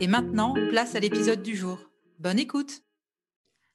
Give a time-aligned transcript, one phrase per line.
[0.00, 1.78] Et maintenant, place à l'épisode du jour.
[2.18, 2.82] Bonne écoute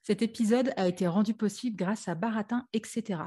[0.02, 3.22] Cet épisode a été rendu possible grâce à Baratin, etc.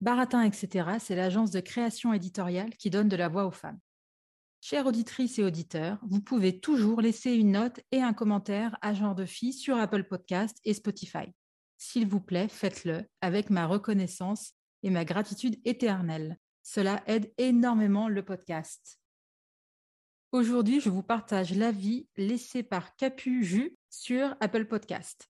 [0.00, 3.78] Baratin, etc., c'est l'agence de création éditoriale qui donne de la voix aux femmes.
[4.60, 9.16] Chères auditrices et auditeurs, vous pouvez toujours laisser une note et un commentaire à Genre
[9.16, 11.26] de Fille sur Apple Podcast et Spotify.
[11.78, 14.52] S'il vous plaît, faites-le avec ma reconnaissance
[14.84, 16.38] et ma gratitude éternelle.
[16.62, 19.01] Cela aide énormément le podcast.
[20.32, 25.28] Aujourd'hui, je vous partage l'avis laissé par Capu Jus sur Apple Podcast.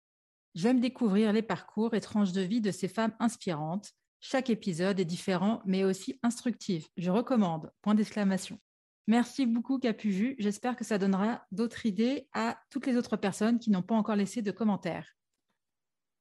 [0.54, 3.90] J'aime découvrir les parcours et tranches de vie de ces femmes inspirantes.
[4.20, 6.88] Chaque épisode est différent, mais aussi instructif.
[6.96, 7.72] Je recommande.
[7.82, 8.60] Point d'exclamation.
[9.08, 10.36] Merci beaucoup, Capu Jus.
[10.38, 14.14] J'espère que ça donnera d'autres idées à toutes les autres personnes qui n'ont pas encore
[14.14, 15.16] laissé de commentaires.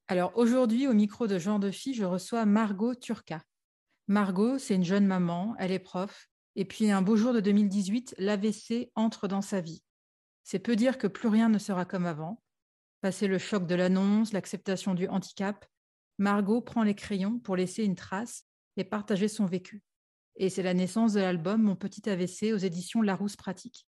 [0.07, 3.43] Alors aujourd'hui, au micro de Jean de Fille, je reçois Margot Turca.
[4.07, 8.15] Margot, c'est une jeune maman, elle est prof, et puis un beau jour de 2018,
[8.17, 9.83] l'AVC entre dans sa vie.
[10.43, 12.41] C'est peu dire que plus rien ne sera comme avant.
[13.01, 15.65] Passé le choc de l'annonce, l'acceptation du handicap,
[16.17, 18.45] Margot prend les crayons pour laisser une trace
[18.77, 19.81] et partager son vécu.
[20.35, 23.87] Et c'est la naissance de l'album Mon petit AVC aux éditions Larousse Pratique.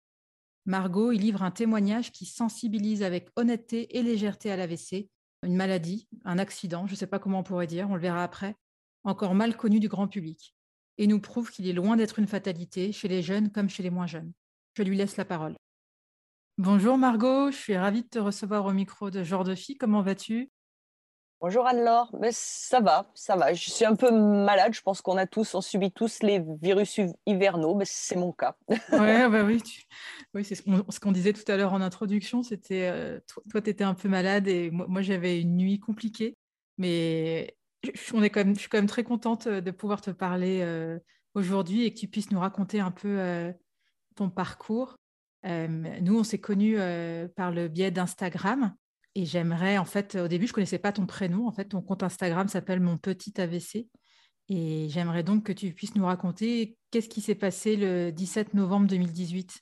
[0.66, 5.10] Margot y livre un témoignage qui sensibilise avec honnêteté et légèreté à l'AVC,
[5.44, 8.24] une maladie, un accident, je ne sais pas comment on pourrait dire, on le verra
[8.24, 8.56] après,
[9.04, 10.54] encore mal connu du grand public
[11.00, 13.90] et nous prouve qu'il est loin d'être une fatalité chez les jeunes comme chez les
[13.90, 14.34] moins jeunes.
[14.76, 15.56] Je lui laisse la parole.
[16.58, 19.78] Bonjour Margot, je suis ravie de te recevoir au micro de Genre de Fille.
[19.78, 20.52] Comment vas-tu?
[21.40, 23.54] Bonjour Anne-Laure, mais ça va, ça va.
[23.54, 24.74] Je suis un peu malade.
[24.74, 28.58] Je pense qu'on a tous, on subit tous les virus hivernaux, mais c'est mon cas.
[28.68, 28.78] ouais,
[29.30, 29.64] bah oui,
[30.34, 32.44] oui c'est ce qu'on disait tout à l'heure en introduction.
[32.44, 36.36] C'était euh, toi, tu étais un peu malade et moi, moi j'avais une nuit compliquée,
[36.78, 37.56] mais
[38.14, 40.62] on est quand même, je suis quand même très contente euh, de pouvoir te parler
[40.62, 41.00] euh,
[41.34, 43.52] aujourd'hui et que tu puisses nous raconter un peu euh,
[44.16, 44.98] ton parcours.
[45.44, 46.78] nous, on s'est connus
[47.36, 48.76] par le biais d'Instagram
[49.16, 51.48] et j'aimerais, en fait, au début, je ne connaissais pas ton prénom.
[51.48, 53.88] En fait, ton compte Instagram s'appelle Mon Petit AVC.
[54.50, 58.88] Et j'aimerais donc que tu puisses nous raconter qu'est-ce qui s'est passé le 17 novembre
[58.88, 59.62] 2018.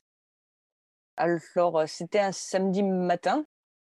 [1.16, 1.40] Alors,
[1.86, 3.44] c'était un samedi matin.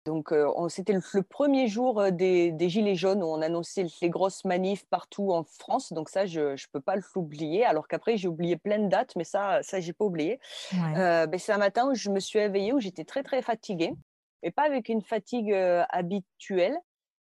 [0.06, 0.34] Donc,
[0.70, 5.44] c'était le, premier jour des, Gilets jaunes où on annonçait les grosses manifs partout en
[5.44, 5.94] France.
[5.94, 7.66] Donc, ça, je ne peux pas l'oublier.
[7.66, 10.40] Alors qu'après, j'ai oublié plein de dates, mais ça, ça je n'ai pas oublié.
[10.72, 13.94] Ben, c'est un matin où je me suis éveillée, où j'étais très, très fatiguée,
[14.42, 15.54] mais pas avec une fatigue
[15.90, 16.78] habituelle.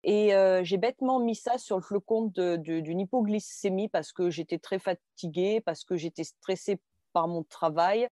[0.04, 5.60] Et j'ai bêtement mis ça sur le compte d'une hypoglycémie parce que j'étais très fatiguée,
[5.60, 6.80] parce que j'étais stressée
[7.12, 8.08] par mon travail,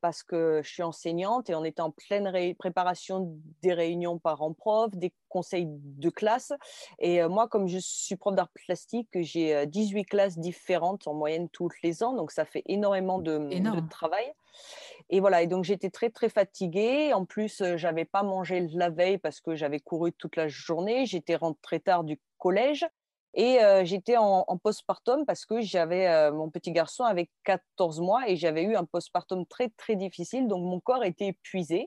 [0.00, 5.12] parce que je suis enseignante et on est en pleine préparation des réunions parents-prof, des
[5.28, 6.52] conseils de classe.
[6.98, 11.70] Et moi, comme je suis prof d'art plastique, j'ai 18 classes différentes en moyenne tous
[11.82, 14.32] les ans, donc ça fait énormément de, de travail.
[15.08, 17.12] Et voilà, et donc j'étais très très fatiguée.
[17.12, 21.06] En plus, j'avais pas mangé la veille parce que j'avais couru toute la journée.
[21.06, 22.86] J'étais rentrée tard du collège.
[23.34, 28.64] Et j'étais en, postpartum parce que j'avais mon petit garçon avec 14 mois et j'avais
[28.64, 31.86] eu un postpartum très très difficile, donc mon corps était épuisé.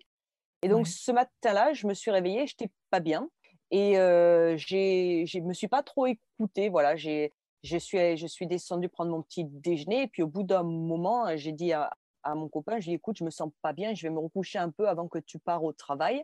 [0.61, 3.29] Et donc ce matin-là, je me suis réveillée, je n'étais pas bien
[3.71, 6.69] et je ne me suis pas trop écoutée.
[6.69, 7.29] Voilà, je
[7.77, 11.51] suis, je suis descendue prendre mon petit déjeuner et puis au bout d'un moment, j'ai
[11.51, 11.91] dit à,
[12.23, 14.13] à, mon copain, je lui ai dit, écoute, je me sens pas bien, je vais
[14.13, 16.23] me recoucher un peu avant que tu pars au travail.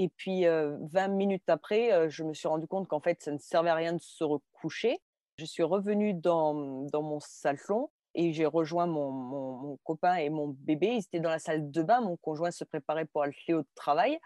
[0.00, 3.70] Et puis, 20 minutes après, je me suis rendu compte qu'en fait, ça ne servait
[3.70, 5.00] à rien de se recoucher.
[5.36, 10.48] Je suis revenue dans, dans mon salon et j'ai rejoint mon, mon, copain et mon
[10.48, 10.94] bébé.
[10.94, 12.00] Ils étaient dans la salle de bain.
[12.00, 14.20] Mon conjoint se préparait pour aller au travail.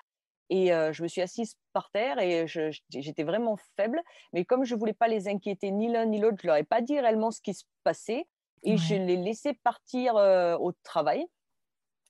[0.50, 4.02] Et je me suis assise par terre et j'étais vraiment faible.
[4.34, 6.56] Mais comme je ne voulais pas les inquiéter ni l'un ni l'autre, je ne leur
[6.56, 8.26] ai pas dit réellement ce qui se passait.
[8.62, 10.16] Et je les laissais partir
[10.60, 11.26] au travail.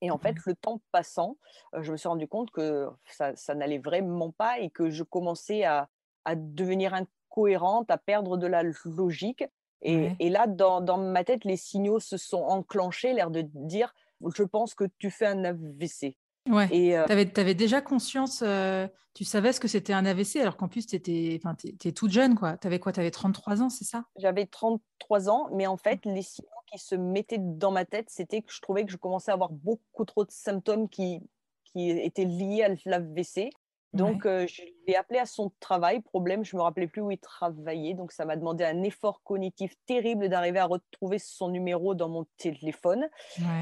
[0.02, 1.38] Et en fait, le temps passant,
[1.78, 5.64] je me suis rendu compte que ça, ça n'allait vraiment pas et que je commençais
[5.64, 5.88] à,
[6.24, 9.44] à, devenir incohérente, à perdre de la logique.
[9.80, 13.94] Et, et là, dans, dans, ma tête, les signaux se sont enclenchés, l'air de dire,
[14.34, 16.16] je pense que tu fais un AVC.
[16.50, 16.68] Ouais.
[16.72, 20.56] Et euh, tu avais, déjà conscience, euh, tu savais ce que c'était un AVC, alors
[20.56, 22.56] qu'en plus, tu étais, étais, toute jeune, quoi.
[22.56, 22.92] Tu avais quoi?
[22.92, 24.04] Tu avais 33 ans, c'est ça?
[24.16, 28.42] J'avais 33 ans, mais en fait, les signaux qui se mettaient dans ma tête, c'était
[28.42, 31.20] que je trouvais que je commençais à avoir beaucoup trop de symptômes qui,
[31.64, 33.50] qui étaient liés à l'AVC.
[33.92, 36.00] Donc, euh, je l'ai appelé à son travail.
[36.00, 37.92] Problème, je ne me rappelais plus où il travaillait.
[37.92, 42.26] Donc, ça m'a demandé un effort cognitif terrible d'arriver à retrouver son numéro dans mon
[42.38, 43.06] téléphone.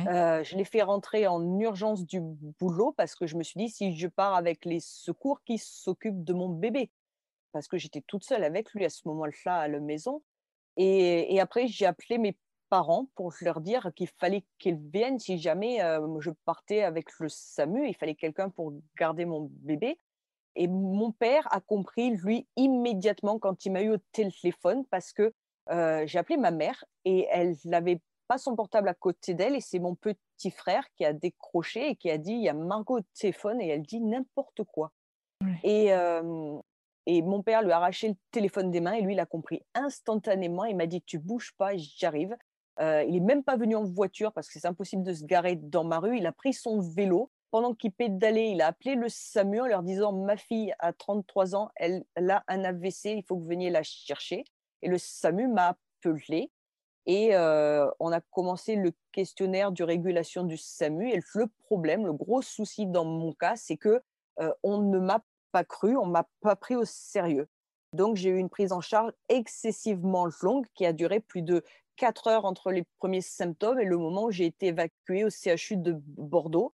[0.06, 3.68] Euh, je l'ai fait rentrer en urgence du boulot parce que je me suis dit,
[3.68, 6.92] si je pars avec les secours, qui s'occupent de mon bébé
[7.50, 10.22] Parce que j'étais toute seule avec lui à ce moment-là à la maison.
[10.76, 12.36] Et, et après, j'ai appelé mes
[12.70, 17.28] parents pour leur dire qu'il fallait qu'ils viennent si jamais euh, je partais avec le
[17.28, 17.86] SAMU.
[17.86, 19.98] Il fallait quelqu'un pour garder mon bébé.
[20.56, 25.32] Et mon père a compris, lui, immédiatement quand il m'a eu au téléphone, parce que
[25.68, 29.54] j'ai appelé ma mère et elle n'avait pas son portable à côté d'elle.
[29.54, 32.54] Et c'est mon petit frère qui a décroché et qui a dit, il y a
[32.54, 34.90] Margot au téléphone et elle dit n'importe quoi.
[35.62, 35.92] Et,
[37.06, 39.62] et mon père lui a arraché le téléphone des mains et lui, il a compris
[39.74, 40.64] instantanément.
[40.64, 42.36] Il m'a dit, tu bouges pas, j'arrive.
[42.80, 45.84] Il n'est même pas venu en voiture parce que c'est impossible de se garer dans
[45.84, 46.16] ma rue.
[46.16, 49.82] Il a pris son vélo pendant qu'il pédalait, il a appelé le SAMU en leur
[49.82, 53.70] disant Ma fille a 33 ans, elle, a un AVC, il faut que vous veniez
[53.70, 54.44] la chercher.
[54.82, 56.50] Et le SAMU m'a appelé
[57.06, 61.10] et euh, on a commencé le questionnaire de régulation du SAMU.
[61.10, 64.00] Et le problème, le gros souci dans mon cas, c'est que
[64.38, 67.48] euh, on ne m'a pas cru, on m'a pas pris au sérieux.
[67.92, 71.64] Donc j'ai eu une prise en charge excessivement longue qui a duré plus de
[72.00, 75.76] 4 heures entre les premiers symptômes et le moment où j'ai été évacuée au CHU
[75.76, 76.72] de Bordeaux.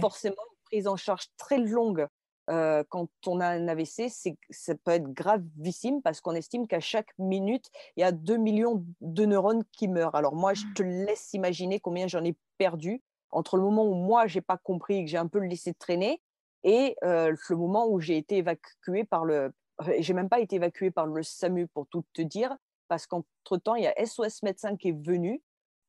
[0.00, 2.06] Forcément, une prise en charge très longue
[2.50, 4.10] euh, quand on a un AVC,
[4.50, 8.84] ça peut être gravissime parce qu'on estime qu'à chaque minute, il y a 2 millions
[9.00, 10.14] de neurones qui meurent.
[10.14, 14.26] Alors moi, je te laisse imaginer combien j'en ai perdu entre le moment où moi,
[14.26, 16.20] j'ai pas compris et que j'ai un peu laissé traîner
[16.64, 19.52] et euh, le moment où j'ai été évacuée par le...
[19.98, 22.56] J'ai même pas été évacuée par le SAMU pour tout te dire,
[22.88, 25.42] parce qu'entre-temps, il y a SOS médecin qui est venu,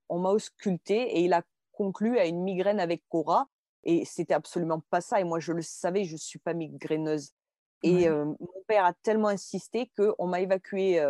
[0.10, 3.48] on m'a ausculté et il a conclu à une migraine avec Cora
[3.84, 5.19] et c'était absolument pas ça.
[5.19, 7.31] Et moi, je le savais, je ne suis pas migraineuse.
[7.81, 8.36] Et mon
[8.68, 11.01] père a tellement insisté qu'on m'a évacuée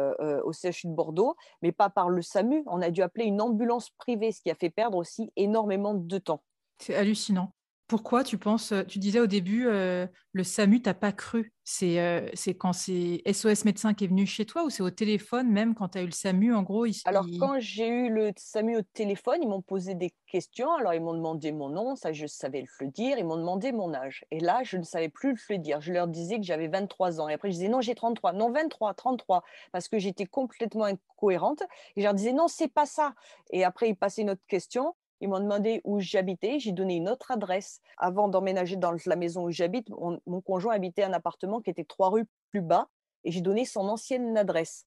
[0.44, 2.64] au CHU de Bordeaux, mais pas par le SAMU.
[2.68, 6.18] On a dû appeler une ambulance privée, ce qui a fait perdre aussi énormément de
[6.20, 6.44] temps.
[6.78, 7.52] C'est hallucinant.
[7.90, 12.72] Pourquoi tu penses, tu disais au début, le SAMU t'a pas cru C'est c'est quand
[12.72, 15.98] c'est SOS médecin qui est venu chez toi ou c'est au téléphone même quand tu
[15.98, 19.50] as eu le SAMU en gros Alors quand j'ai eu le SAMU au téléphone, ils
[19.50, 20.72] m'ont posé des questions.
[20.76, 23.18] Alors ils m'ont demandé mon nom, ça je savais le dire.
[23.18, 24.26] Ils m'ont demandé mon âge.
[24.32, 25.82] Et là, je ne savais plus le dire.
[25.82, 27.30] Je leur disais que j'avais 23 ans.
[27.30, 28.34] Et après, je disais non, j'ai 33.
[28.34, 29.44] Non, 23, 33.
[29.72, 31.64] Parce que j'étais complètement incohérente.
[31.96, 33.14] Et je leur disais non, c'est pas ça.
[33.52, 34.96] Et après, ils passaient une autre question.
[35.22, 36.60] Ils m'ont demandé où j'habitais.
[36.60, 37.82] J'ai donné une autre adresse.
[37.98, 42.10] Avant d'emménager dans la maison où j'habite, mon, conjoint habitait un appartement qui était trois
[42.10, 42.88] rues plus bas
[43.24, 44.86] et j'ai donné son ancienne adresse.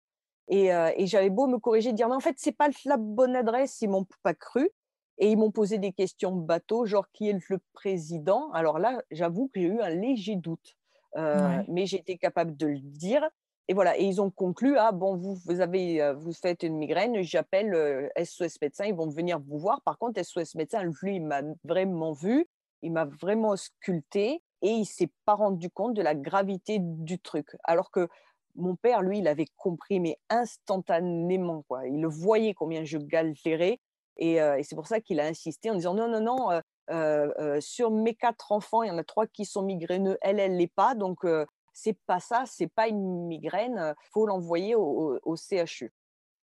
[0.48, 3.80] Et, euh, j'avais beau me corriger, dire mais en fait c'est pas la bonne adresse,
[3.80, 4.70] ils m'ont pas cru
[5.18, 8.50] et ils m'ont posé des questions bateau, genre qui est le président?
[8.52, 10.76] Alors là, j'avoue que j'ai eu un léger doute,
[11.16, 13.22] euh, mais j'ai été capable de le dire.
[13.68, 16.76] Et voilà, et ils ont conclu ah bon vous vous avez euh, vous faites une
[16.76, 19.80] migraine, j'appelle SOS euh, médecin, ils vont venir vous voir.
[19.82, 22.46] Par contre SOS médecin lui il m'a vraiment vu,
[22.82, 27.56] il m'a vraiment sculpté et il s'est pas rendu compte de la gravité du truc.
[27.62, 28.08] Alors que
[28.56, 31.86] mon père lui il avait compris mais instantanément quoi.
[31.86, 33.78] Il voyait combien je galérais
[34.18, 38.14] et, euh, c'est pour ça qu'il a insisté en disant non non non sur mes
[38.14, 41.24] quatre enfants il y en a trois qui sont migraineux, elle elle l'est pas donc
[41.72, 45.92] c'est pas ça, c'est pas une migraine, il faut l'envoyer au, CHU.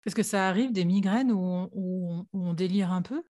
[0.06, 3.24] Est-ce que ça arrive des migraines où on, délire un peu?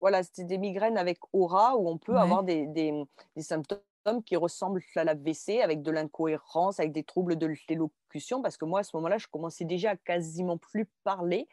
[0.00, 2.92] Voilà, c'est des migraines avec aura où on peut avoir des,
[3.38, 3.80] symptômes
[4.24, 8.64] qui ressemblent à la l'AVC avec de l'incohérence, avec des troubles de l'élocution, parce que
[8.64, 11.48] moi, à ce moment-là, je commençais déjà à quasiment plus parler.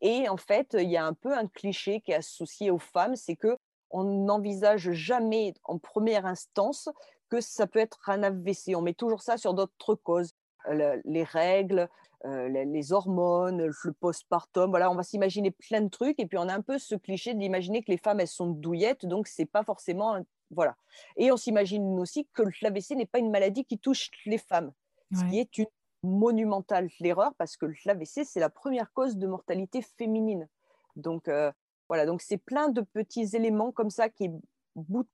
[0.00, 3.16] Et en fait, il y a un peu un cliché qui est associé aux femmes,
[3.16, 3.56] c'est que
[3.92, 6.88] on n'envisage jamais en première instance
[7.32, 8.76] que ça peut être un AVC.
[8.76, 10.32] On met toujours ça sur d'autres causes,
[10.68, 11.88] euh, les règles,
[12.26, 14.68] euh, les, hormones, le postpartum.
[14.68, 17.32] Voilà, on va s'imaginer plein de trucs et puis on a un peu ce cliché
[17.32, 20.18] d'imaginer que les femmes elles sont douillettes, donc c'est pas forcément
[20.50, 20.76] voilà.
[21.16, 24.70] Et on s'imagine aussi que l'AVC n'est pas une maladie qui touche les femmes,
[25.14, 25.66] ce qui est une
[26.02, 30.48] monumentale l'erreur parce que l'AVC, c'est la première cause de mortalité féminine.
[30.96, 31.50] Donc, euh,
[31.88, 34.30] voilà, donc c'est plein de petits éléments comme ça qui,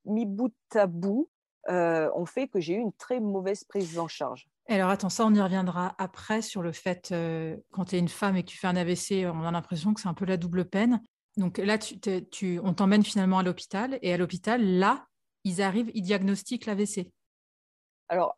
[0.05, 1.29] mis bout à bout,
[1.69, 4.49] euh, ont fait que j'ai eu une très mauvaise prise en charge.
[4.69, 8.09] Alors attends, ça on y reviendra après sur le fait, euh, quand tu es une
[8.09, 10.37] femme et que tu fais un AVC, on a l'impression que c'est un peu la
[10.37, 11.03] double peine.
[11.37, 15.07] Donc là, tu, on t'emmène finalement à l'hôpital et à l'hôpital, là,
[15.45, 17.11] ils arrivent, ils diagnostiquent l'AVC.
[18.09, 18.37] Alors,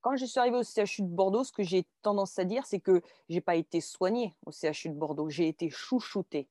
[0.00, 2.80] quand je suis arrivée au CHU de Bordeaux, ce que j'ai tendance à dire, c'est
[2.80, 6.48] que je n'ai pas été soignée au CHU de Bordeaux, j'ai été chouchoutée.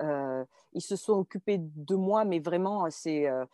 [0.00, 3.44] Euh, ils se sont occupés de moi, mais vraiment, c'est euh,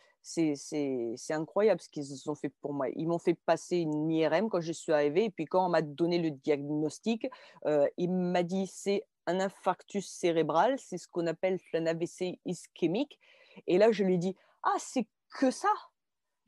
[1.29, 2.87] incroyable ce qu'ils ont fait pour moi.
[2.95, 5.81] Ils m'ont fait passer une IRM quand je suis arrivée, et puis quand on m'a
[5.81, 7.27] donné le diagnostic,
[7.65, 13.19] euh, il m'a dit c'est un infarctus cérébral, c'est ce qu'on appelle un AVC ischémique.
[13.67, 15.69] Et là, je lui ai dit ah c'est que ça.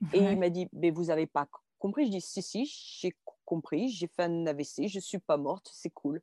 [0.14, 3.16] Et il m'a dit mais vous n'avez pas compris Je dis si, si, j'ai
[3.46, 6.22] compris, j'ai fait un AVC, je ne suis pas morte, c'est cool.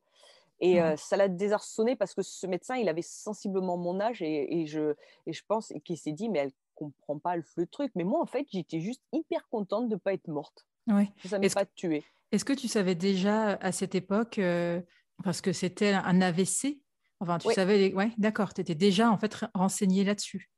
[0.61, 4.67] Et euh, ça l'a désarçonné parce que ce médecin, il avait sensiblement mon âge et,
[4.67, 4.95] je,
[5.27, 7.93] et je pense qu'il s'est dit, mais elle comprend pas le, truc.
[7.95, 10.67] Mais moi, en fait, j'étais juste hyper contente de ne pas être morte.
[10.87, 11.11] Ouais.
[11.25, 12.05] Ça ne pas tué.
[12.33, 14.81] Est-ce que tu savais déjà à cette époque, euh,
[15.25, 16.81] parce que c'était un AVC,
[17.21, 20.51] enfin, tu savais, ouais, d'accord, tu étais déjà en fait renseigné là-dessus.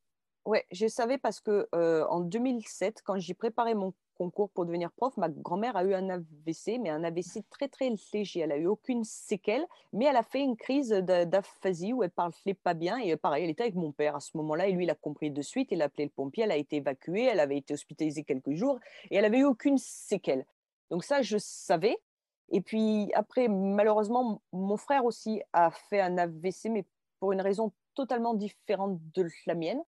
[0.47, 4.92] Oui, je savais parce que euh, en 2007, quand j'ai préparé mon concours pour devenir
[4.92, 8.40] prof, ma grand-mère a eu un AVC, mais un AVC très très léger.
[8.40, 12.52] Elle a eu aucune séquelle, mais elle a fait une crise d'aphasie où elle parlait
[12.62, 12.98] pas bien.
[12.98, 15.30] Et pareil, elle était avec mon père à ce moment-là, et lui, il a compris
[15.30, 15.68] de suite.
[15.70, 18.78] Il a appelé le pompier, elle a été évacuée, elle avait été hospitalisée quelques jours,
[19.10, 20.44] et elle avait eu aucune séquelle.
[20.90, 21.96] Donc ça, je savais.
[22.50, 26.84] Et puis après, malheureusement, mon frère aussi a fait un AVC, mais
[27.20, 29.80] pour une raison totalement différente de la mienne.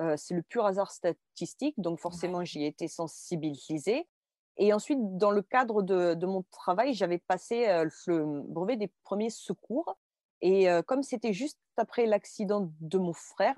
[0.00, 4.08] Euh, c'est le pur hasard statistique, donc forcément j'y ai été sensibilisée.
[4.56, 9.30] Et ensuite, dans le cadre de, mon travail, j'avais passé euh, le brevet des premiers
[9.30, 9.96] secours.
[10.40, 13.56] Et euh, comme c'était juste après l'accident de mon frère,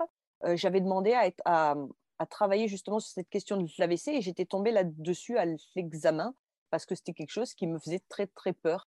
[0.53, 1.75] j'avais demandé à, être, à,
[2.29, 6.35] travailler justement sur cette question de l'AVC et j'étais tombée là-dessus à l'examen
[6.69, 8.87] parce que c'était quelque chose qui me faisait très très peur.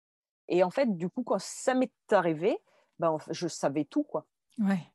[0.48, 2.58] Et en fait, du coup, quand ça m'est arrivé,
[2.98, 4.02] ben, je savais tout.
[4.02, 4.26] quoi.
[4.58, 4.92] Ouais.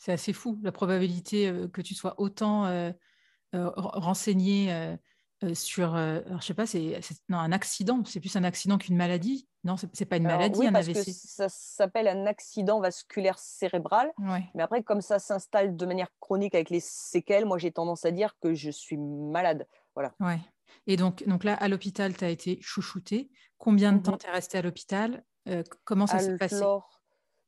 [0.00, 2.90] C'est assez fou, la probabilité euh, que tu sois autant euh,
[3.54, 4.96] euh, renseigné
[5.54, 9.46] sur, alors, je sais pas, c'est un accident, c'est plus un accident qu'une maladie?
[9.64, 14.10] Non, c'est pas une maladie, un parce Que ça s'appelle un accident vasculaire cérébral.
[14.54, 18.10] Mais après, comme ça s'installe de manière chronique avec les séquelles, moi j'ai tendance à
[18.10, 19.66] dire que je suis malade.
[19.94, 20.14] Voilà.
[20.20, 20.40] Ouais.
[20.86, 23.30] Et donc, donc là, à l'hôpital, tu as été chouchouté.
[23.58, 25.24] Combien de mmh temps tu es resté à l'hôpital?
[25.84, 26.62] Comment ça s'est passé?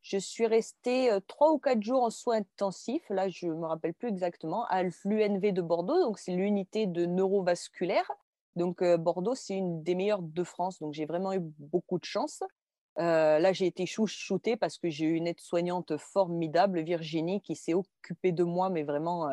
[0.02, 3.94] Je suis restée trois ou quatre jours en soins intensifs, là je ne me rappelle
[3.94, 8.10] plus exactement, à l'UNV de Bordeaux, donc c'est l'unité de neurovasculaire.
[8.56, 12.42] Donc Bordeaux, c'est une des meilleures de France, donc j'ai vraiment eu beaucoup de chance.
[12.96, 18.32] là, j'ai été chouchoutée parce que j'ai eu une aide-soignante formidable, Virginie, qui s'est occupée
[18.32, 19.28] de moi, mais vraiment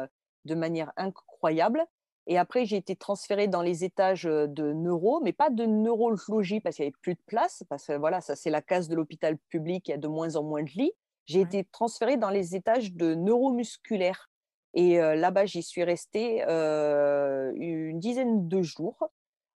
[0.45, 1.85] de manière incroyable.
[2.31, 6.75] Et après, j'ai été transférée dans les étages de neuro, mais pas de neurologie parce
[6.75, 9.37] qu'il n'y avait plus de place, parce que voilà, ça c'est la case de l'hôpital
[9.49, 10.93] public, il y a de moins en moins de lits.
[11.25, 14.29] J'ai été transférée dans les étages de neuromusculaire.
[14.75, 19.09] Et là-bas, j'y suis restée une dizaine de jours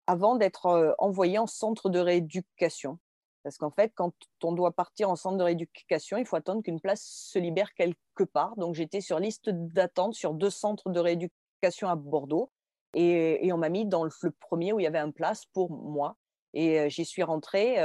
[0.06, 3.00] avant d'être envoyée en centre de rééducation.
[3.42, 6.80] Parce qu'en fait, quand on doit partir en centre de rééducation, il faut attendre qu'une
[6.80, 8.56] place se libère quelque part.
[8.58, 12.52] Donc, j'étais sur liste d'attente sur deux centres de rééducation à Bordeaux.
[12.94, 16.18] Et, on m'a mis dans le, premier où il y avait un place pour moi.
[16.54, 17.78] Et j'y suis rentrée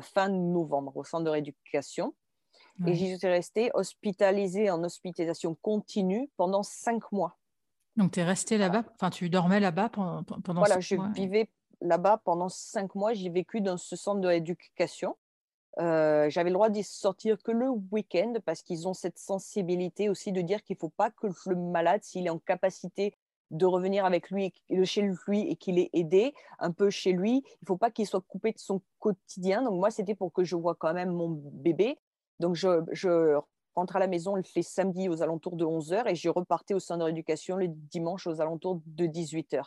[0.00, 2.14] fin novembre au centre de rééducation.
[2.86, 7.36] Et j'y suis restée hospitalisée en hospitalisation continue pendant cinq mois.
[7.96, 11.50] Donc, tu es restée là-bas, enfin, tu dormais là-bas pendant, pendant Voilà, je vivais
[11.82, 13.12] là-bas pendant cinq mois.
[13.12, 15.16] J'ai vécu dans ce centre de rééducation.
[15.78, 20.40] J'avais le droit d'y sortir que le week-end parce qu'ils ont cette sensibilité aussi de
[20.40, 23.14] dire qu'il ne faut pas que le malade, s'il est en capacité
[23.52, 24.52] de revenir avec lui,
[24.84, 27.44] chez lui et qu'il est aidé un peu chez lui.
[27.46, 29.62] Il ne faut pas qu'il soit coupé de son quotidien.
[29.62, 31.98] Donc moi, c'était pour que je vois quand même mon bébé.
[32.40, 33.38] Donc je,
[33.74, 36.98] rentre à la maison le samedi aux alentours de 11h et je repartais au centre
[36.98, 39.62] de rééducation le dimanche aux alentours de 18h.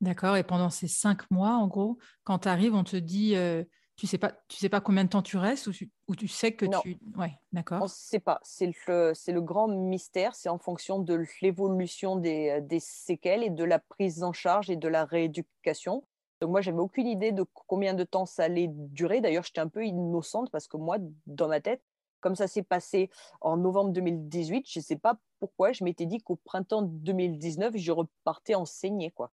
[0.00, 0.36] D'accord.
[0.36, 3.64] Et pendant ces cinq mois, en gros, quand tu arrives, on te dit, euh,
[3.96, 6.28] tu sais pas, tu sais pas combien de temps tu restes ou tu, ou tu
[6.28, 6.98] sais que tu.
[7.16, 7.80] Ouais, d'accord.
[7.80, 8.38] On ne sait pas.
[8.42, 10.34] C'est le, c'est le grand mystère.
[10.34, 14.76] C'est en fonction de l'évolution des, des, séquelles et de la prise en charge et
[14.76, 16.04] de la rééducation.
[16.40, 19.22] Donc moi, j'avais aucune idée de combien de temps ça allait durer.
[19.22, 21.82] D'ailleurs, j'étais un peu innocente parce que moi, dans ma tête,
[22.20, 23.10] comme ça s'est passé
[23.40, 27.92] en novembre 2018, je ne sais pas pourquoi, je m'étais dit qu'au printemps 2019, je
[27.92, 29.10] repartais enseigner.
[29.10, 29.30] Quoi.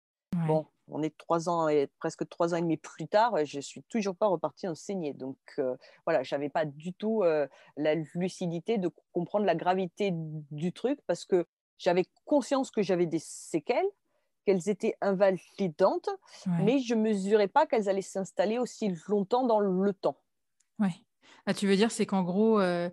[0.48, 3.84] Bon, on est trois ans et presque trois ans et demi plus tard, je suis
[3.84, 5.14] toujours pas repartie enseigner.
[5.14, 7.48] Donc euh, voilà, j'avais pas du tout euh,
[7.78, 11.46] la lucidité de comprendre la gravité du truc parce que
[11.78, 13.88] j'avais conscience que j'avais des séquelles,
[14.46, 16.10] qu'elles étaient invalidantes,
[16.46, 20.18] mais je mesurais pas qu'elles allaient s'installer aussi longtemps dans le temps.
[20.80, 20.90] Oui.
[21.46, 22.90] Ah, tu veux dire, c'est qu'en gros, euh,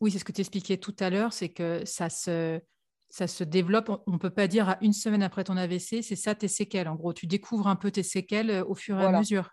[0.00, 2.60] oui, c'est ce que tu expliquais tout à l'heure, c'est que ça se,
[3.08, 3.90] ça se développe.
[4.06, 6.88] On ne peut pas dire à une semaine après ton AVC, c'est ça tes séquelles.
[6.88, 9.50] En gros, tu découvres un peu tes séquelles euh, au fur et à mesure.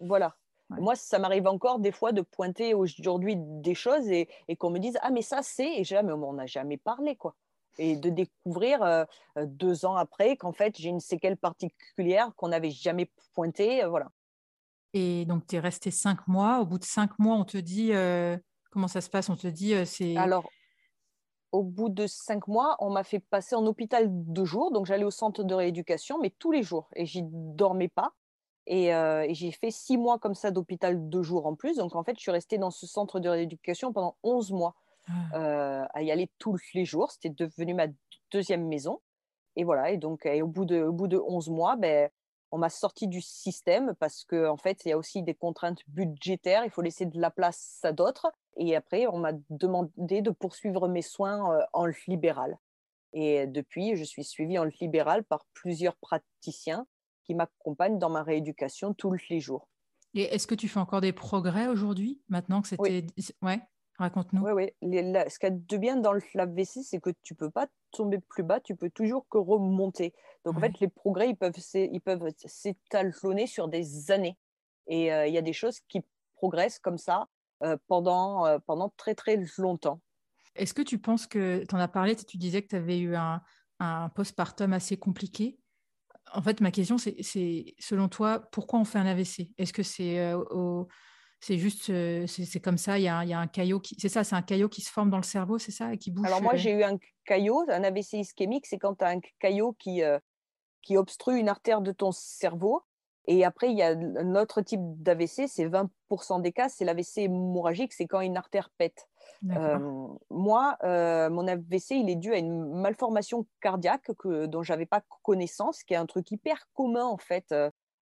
[0.00, 0.36] Voilà.
[0.70, 4.98] Moi, ça m'arrive encore des fois de pointer aujourd'hui des choses et, qu'on me dise
[5.02, 5.78] Ah, mais ça, c'est.
[5.78, 7.34] Et jamais, on n'a jamais parlé, quoi.
[7.78, 9.04] Et de découvrir euh,
[9.36, 13.84] euh, deux ans après qu'en fait, j'ai une séquelle particulière qu'on n'avait jamais pointée.
[13.86, 14.10] voilà.
[14.92, 16.60] Et donc, tu es resté cinq mois.
[16.60, 17.92] Au bout de cinq mois, on te dit
[18.70, 19.28] comment ça se passe?
[19.28, 20.16] On te dit c'est.
[20.16, 20.48] Alors,
[21.52, 24.70] au bout de cinq mois, on m'a fait passer en hôpital deux jours.
[24.70, 26.88] Donc, j'allais au centre de rééducation, mais tous les jours.
[26.94, 28.12] Et j'y dormais pas.
[28.66, 31.76] Et, euh, j'ai fait six mois comme ça d'hôpital deux jours en plus.
[31.76, 34.74] Donc, en fait, je suis restée dans ce centre de rééducation pendant onze mois
[35.08, 35.12] ah.
[35.34, 37.10] euh, à y aller tous les jours.
[37.10, 37.86] C'était devenu ma
[38.30, 39.00] deuxième maison.
[39.56, 39.90] Et voilà.
[39.90, 42.08] Et donc, au, bout de, au bout de 11 mois, ben,
[42.52, 45.80] on m'a sorti du système parce qu'en en fait, il y a aussi des contraintes
[45.88, 46.64] budgétaires.
[46.64, 48.30] Il faut laisser de la place à d'autres.
[48.56, 52.58] Et après, on m'a demandé de poursuivre mes soins euh, en libéral.
[53.12, 56.86] Et depuis, je suis suivie en libéral par plusieurs praticiens
[57.24, 59.68] qui m'accompagnent dans ma rééducation tous les jours.
[60.14, 63.06] Et est-ce que tu fais encore des progrès aujourd'hui, maintenant que c'était...
[63.42, 63.60] Ouais,
[63.98, 64.42] raconte-nous.
[64.42, 64.72] Oui, oui.
[64.82, 68.18] Ce qu'il y a de bien dans le lave-vaisselle, c'est que tu peux pas tomber
[68.18, 70.12] plus bas, tu peux toujours que remonter.
[70.44, 74.36] Donc, en fait, les progrès, ils peuvent, ils peuvent s'étalonner sur des années.
[74.86, 76.02] Et euh, il y a des choses qui
[76.34, 77.28] progressent comme ça
[77.86, 80.00] pendant, euh, pendant très très longtemps.
[80.56, 83.14] Est-ce que tu penses que, tu en as parlé, tu disais que tu avais eu
[83.14, 83.40] un,
[83.78, 85.58] un postpartum assez compliqué.
[86.32, 90.18] En fait, ma question, c'est selon toi, pourquoi on fait un AVC Est-ce que c'est
[90.18, 90.84] euh,
[91.42, 91.90] c'est juste,
[92.26, 94.42] c'est comme ça, il y, a, y a un caillot qui, c'est ça, c'est un
[94.42, 96.26] caillot qui se forme dans le cerveau, c'est ça, et qui bouge.
[96.26, 99.72] Alors moi, j'ai eu un caillot, un AVC ischémique, c'est quand tu as un caillot
[99.78, 100.02] qui,
[100.82, 102.82] qui obstrue une artère de ton cerveau
[103.32, 107.18] et après, il y a un autre type d'AVC, c'est 20% des cas, c'est l'AVC
[107.18, 109.06] hémorragique, c'est quand une artère pète.
[109.52, 109.78] Euh,
[110.30, 114.84] moi, euh, mon AVC, il est dû à une malformation cardiaque que, dont je n'avais
[114.84, 117.54] pas connaissance, qui est un truc hyper commun en fait.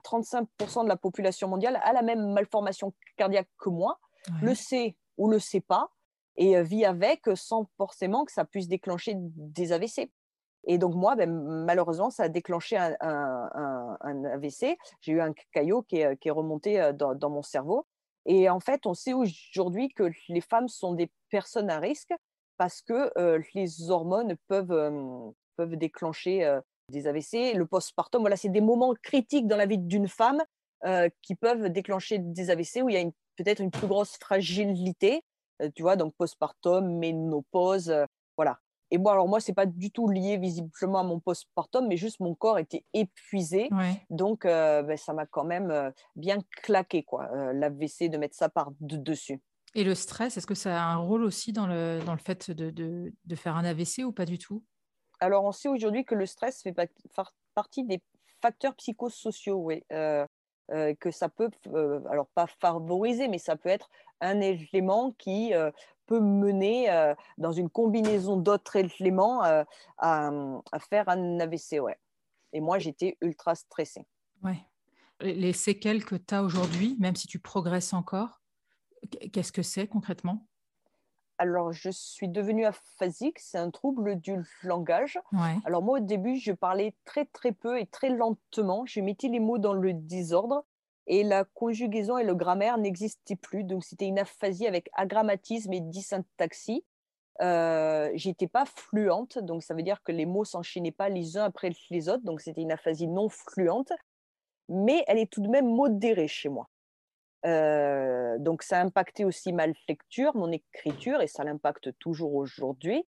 [0.03, 0.47] 35%
[0.81, 4.01] euh, de la population mondiale a la même malformation cardiaque que moi,
[4.41, 5.91] le sait ou le sait pas,
[6.37, 10.11] et vit avec sans forcément que ça puisse déclencher des AVC.
[10.71, 14.77] Et donc, moi, ben, malheureusement, ça a déclenché un, AVC.
[15.01, 17.87] J'ai eu un caillot qui est, remonté euh, dans, mon cerveau.
[18.27, 22.13] Et en fait, on sait aujourd'hui que les femmes sont des personnes à risque
[22.59, 26.59] parce que euh, les hormones peuvent, euh, peuvent déclencher
[26.91, 27.55] des AVC.
[27.55, 30.45] Le postpartum, voilà, c'est des moments critiques dans la vie d'une femme
[31.23, 35.23] qui peuvent déclencher des AVC où il y a peut-être une plus grosse fragilité.
[35.75, 37.93] tu vois, donc postpartum, ménopause,
[38.37, 38.61] voilà.
[38.91, 42.21] Et moi, alors moi, c'est pas du tout lié visiblement à mon postpartum, mais juste
[42.21, 43.69] mon corps était épuisé.
[44.11, 48.37] Donc, euh, ben, ça m'a quand même euh, bien claqué, quoi, euh, l'AVC, de mettre
[48.37, 49.41] ça par dessus.
[49.75, 52.51] Et le stress, est-ce que ça a un rôle aussi dans le, dans le fait
[52.51, 54.65] de, de, de faire un AVC ou pas du tout?
[55.21, 56.75] Alors, on sait aujourd'hui que le stress fait
[57.55, 58.01] partie des
[58.41, 59.85] facteurs psychosociaux, oui.
[59.91, 61.51] que ça peut,
[62.11, 65.53] alors pas favoriser, mais ça peut être un élément qui
[66.09, 69.63] peut mener euh, dans une combinaison d'autres éléments euh,
[69.99, 70.31] à,
[70.91, 71.81] faire un AVC.
[71.81, 71.99] Ouais.
[72.53, 74.07] Et moi, j'étais ultra stressée.
[74.43, 74.59] Ouais.
[75.21, 78.41] Les séquelles que tu as aujourd'hui, même si tu progresses encore,
[79.33, 80.47] qu'est-ce que c'est concrètement?
[81.41, 85.21] Alors, je suis devenue aphasique, c'est un trouble du langage.
[85.65, 88.85] Alors, moi, au début, je parlais très, très peu et très lentement.
[88.87, 90.65] Je mettais les mots dans le désordre
[91.09, 93.65] et la conjugaison et le grammaire n'existaient plus.
[93.65, 96.85] Donc, c'était une aphasie avec agrammatisme et dysyntaxie.
[97.41, 101.45] Euh, j'étais pas fluente, donc ça veut dire que les mots s'enchaînaient pas les uns
[101.45, 103.93] après les autres, donc c'était une aphasie non fluente,
[104.69, 106.69] mais elle est tout de même modérée chez moi.
[107.47, 113.07] Euh, donc ça a impacté aussi ma lecture, mon écriture, et ça l'impacte toujours aujourd'hui.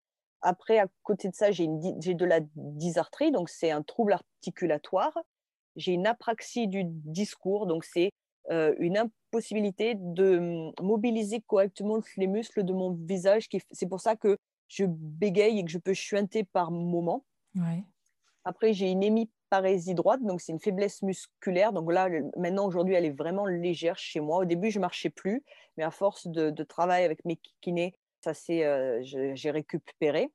[0.41, 5.17] Après, à côté de ça, j'ai de la dysarthrie, donc c'est un trouble articulatoire
[5.75, 8.11] j'ai une apraxie du discours, donc c'est
[8.51, 13.47] euh, une impossibilité de hum, mobiliser correctement les muscles de mon visage.
[13.71, 17.25] C'est pour ça que je bégaye et que je peux chuinter par moment.
[18.45, 21.73] Après, j'ai une hémipatrie parésie droite, donc c'est une faiblesse musculaire.
[21.73, 24.39] Donc là, maintenant, aujourd'hui, elle est vraiment légère chez moi.
[24.39, 25.43] Au début, je marchais plus,
[25.77, 30.31] mais à force de, travail avec mes kinés, ça c'est, euh, j'ai récupéré.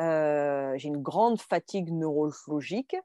[0.00, 2.96] Euh, j'ai une grande fatigue neurologique.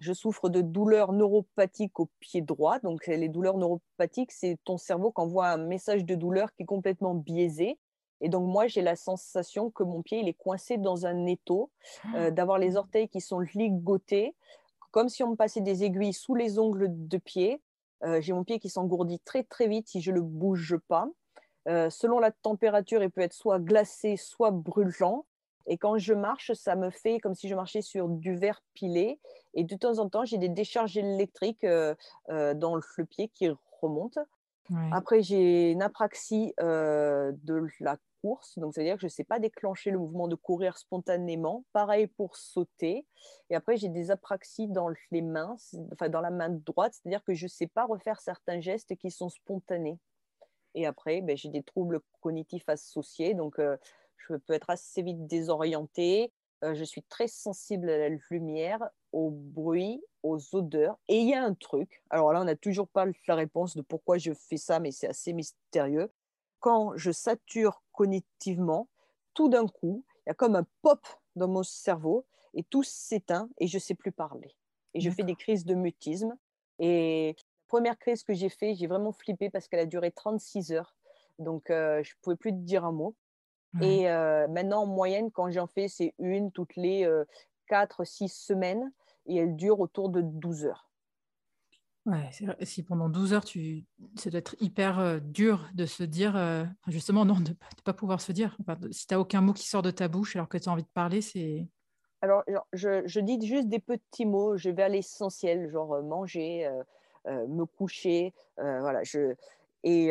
[0.00, 2.78] Je souffre de douleurs neuropathiques au pied droit.
[2.80, 6.66] Donc, les douleurs neuropathiques, c'est ton cerveau qui envoie un message de douleur qui est
[6.66, 7.78] complètement biaisé.
[8.20, 11.70] Et donc, moi, j'ai la sensation que mon pied, il est coincé dans un étau,
[12.14, 12.30] euh, ah.
[12.30, 14.34] d'avoir les orteils qui sont ligotés,
[14.90, 17.60] comme si on me passait des aiguilles sous les ongles de pied.
[18.04, 21.08] Euh, j'ai mon pied qui s'engourdit très, très vite si je ne le bouge pas.
[21.66, 25.24] selon la température, il peut être soit glacé, soit brûlant.
[25.66, 29.20] Et quand je marche, ça me fait comme si je marchais sur du verre pilé.
[29.54, 31.94] Et de temps en temps, j'ai des décharges électriques euh,
[32.30, 33.50] euh, dans le pied qui
[33.80, 34.24] remontent.
[34.90, 38.58] Après, j'ai une apraxie euh, de la course.
[38.58, 41.64] Donc, ça veut dire que je ne sais pas déclencher le mouvement de courir spontanément.
[41.72, 43.06] Pareil pour sauter.
[43.48, 45.56] Et après, j'ai des apraxies dans les mains,
[45.92, 46.94] enfin dans la main droite.
[46.94, 50.00] C'est-à-dire que je ne sais pas refaire certains gestes qui sont spontanés.
[50.74, 53.34] Et après, ben, j'ai des troubles cognitifs associés.
[53.34, 53.60] Donc,
[54.16, 56.32] je peux être assez vite désorientée.
[56.64, 60.98] Euh, je suis très sensible à la lumière, au bruit, aux odeurs.
[61.08, 63.82] Et il y a un truc, alors là, on n'a toujours pas la réponse de
[63.82, 66.10] pourquoi je fais ça, mais c'est assez mystérieux.
[66.60, 68.88] Quand je sature cognitivement,
[69.34, 72.24] tout d'un coup, il y a comme un pop dans mon cerveau
[72.54, 74.56] et tout s'éteint et je ne sais plus parler.
[74.94, 76.36] Et je fais des crises de mutisme.
[76.78, 80.72] Et la première crise que j'ai fait, j'ai vraiment flippé parce qu'elle a duré 36
[80.72, 80.96] heures.
[81.38, 83.14] Donc, euh, je ne pouvais plus dire un mot.
[83.80, 84.04] Et
[84.48, 87.08] maintenant, en moyenne, quand j'en fais, c'est une toutes les
[87.70, 88.92] 4-6 semaines
[89.26, 90.90] et elle dure autour de 12 heures.
[92.06, 92.30] Ouais,
[92.62, 93.84] si pendant 12 heures, tu...
[94.14, 96.38] ça doit être hyper dur de se dire,
[96.86, 98.56] justement, non, de ne pas pouvoir se dire.
[98.92, 100.84] si tu n'as aucun mot qui sort de ta bouche alors que tu as envie
[100.84, 101.66] de parler, c'est.
[102.22, 106.70] Alors, je, je, dis juste des petits mots, je vais à l'essentiel, genre manger,
[107.26, 109.02] me coucher, voilà.
[109.02, 109.34] Je,
[109.82, 110.06] et,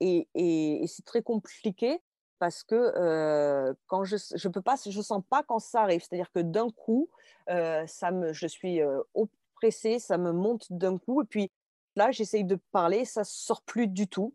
[0.00, 2.00] et, et, et c'est très compliqué
[2.38, 6.40] parce que quand je je peux pas je sens pas quand ça arrive c'est-à-dire que
[6.40, 7.08] d'un coup
[7.48, 8.80] ça me je suis
[9.14, 11.50] oppressée ça me monte d'un coup et puis
[11.94, 14.34] là j'essaye de parler ça sort plus du tout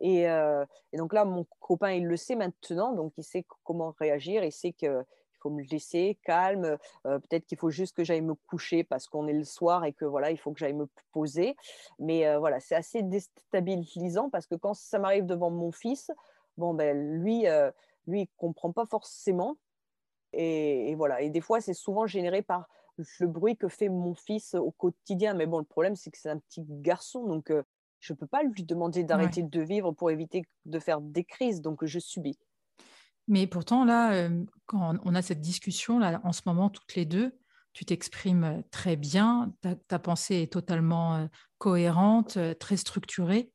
[0.00, 0.26] et,
[0.92, 4.72] donc là mon copain il le sait maintenant donc il sait comment réagir il sait
[4.72, 5.04] que
[5.40, 6.76] faut me laisser calme.
[7.02, 10.04] Peut-être qu'il faut juste que j'aille me coucher parce qu'on est le soir et que
[10.04, 11.56] voilà, il faut que j'aille me poser.
[11.98, 16.10] Mais voilà, c'est assez déstabilisant parce que quand ça m'arrive devant mon fils,
[16.60, 17.72] bon, ben, lui, euh,
[18.06, 19.56] lui, il comprend pas forcément.
[20.32, 21.22] Et, voilà.
[21.22, 25.34] Et des fois, c'est souvent généré par le bruit que fait mon fils au quotidien.
[25.34, 27.26] Mais bon, le problème, c'est que c'est un petit garçon.
[27.26, 27.64] Donc, euh,
[27.98, 31.60] je ne peux pas lui demander d'arrêter de vivre pour éviter de faire des crises.
[31.60, 32.38] Donc, je subis.
[33.26, 37.06] Mais pourtant, là, euh, quand on a cette discussion, là, en ce moment, toutes les
[37.06, 37.36] deux,
[37.72, 43.52] tu t'exprimes très bien, ta, ta, pensée est totalement cohérente, très structurée.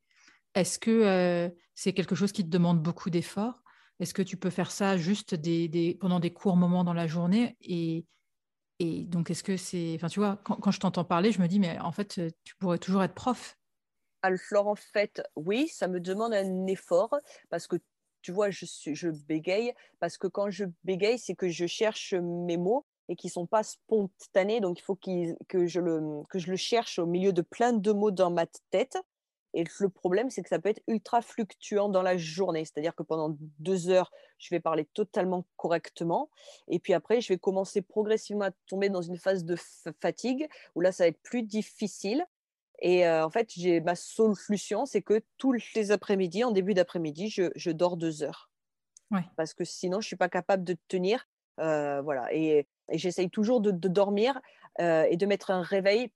[0.56, 3.62] Est-ce que euh, c'est quelque chose qui te demande beaucoup d'efforts?
[4.00, 5.36] Est-ce que tu peux faire ça juste
[6.00, 7.58] pendant des courts moments dans la journée?
[7.62, 8.06] Et,
[8.80, 9.94] donc, est-ce que c'est.
[9.96, 12.78] Enfin, tu vois, quand, je t'entends parler, je me dis, mais en fait, tu pourrais
[12.78, 13.58] toujours être prof.
[14.22, 17.16] Alors, en fait, oui, ça me demande un effort
[17.50, 17.78] parce que,
[18.22, 19.74] tu vois, je, bégaye.
[20.00, 23.64] Parce que quand je bégaye, c'est que je cherche mes mots et qui sont pas
[23.64, 24.60] spontanés.
[24.60, 27.92] Donc, il faut que, je le, que je le cherche au milieu de plein de
[27.92, 28.98] mots dans ma tête.
[29.56, 32.66] Et le problème, c'est que ça peut être ultra fluctuant dans la journée.
[32.66, 36.30] C'est-à-dire que pendant deux heures, je vais parler totalement correctement.
[36.68, 39.56] Et puis après, je vais commencer progressivement à tomber dans une phase de
[40.02, 42.26] fatigue où là, ça va être plus difficile.
[42.80, 47.30] Et euh, en fait, j'ai ma solution, c'est que tous les après-midi, en début d'après-midi,
[47.30, 48.50] je, dors deux heures.
[49.38, 51.30] Parce que sinon, je ne suis pas capable de tenir.
[51.62, 52.34] Euh, voilà.
[52.34, 54.42] Et, j'essaye toujours de, dormir
[54.82, 56.12] euh, et de mettre un réveil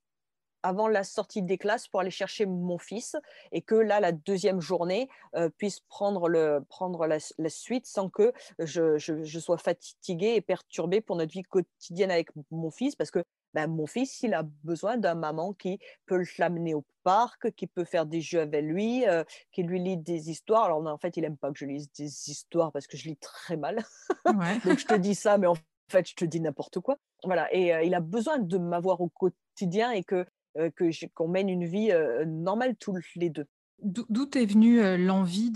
[0.62, 3.16] avant la sortie des classes pour aller chercher mon fils
[3.52, 7.18] et que là, la deuxième journée euh, puisse prendre, le, prendre la,
[7.48, 12.70] suite sans que je, je, sois fatiguée et perturbée pour notre vie quotidienne avec mon
[12.70, 16.84] fils parce que ben, mon fils, il a besoin d'un maman qui peut l'amener au
[17.02, 20.64] parc, qui peut faire des jeux avec lui, euh, qui lui lit des histoires.
[20.64, 23.16] Alors, en fait, il n'aime pas que je lise des histoires parce que je lis
[23.16, 23.84] très mal.
[24.64, 25.56] Donc, je te dis ça, mais en
[25.88, 26.96] fait, je te dis n'importe quoi.
[27.24, 27.52] Voilà.
[27.52, 30.26] Et euh, il a besoin de m'avoir au quotidien et que
[30.58, 30.70] euh,
[31.14, 33.46] qu'on mène une vie euh, normale tous les deux.
[33.82, 35.52] D'où est venue euh, l'envie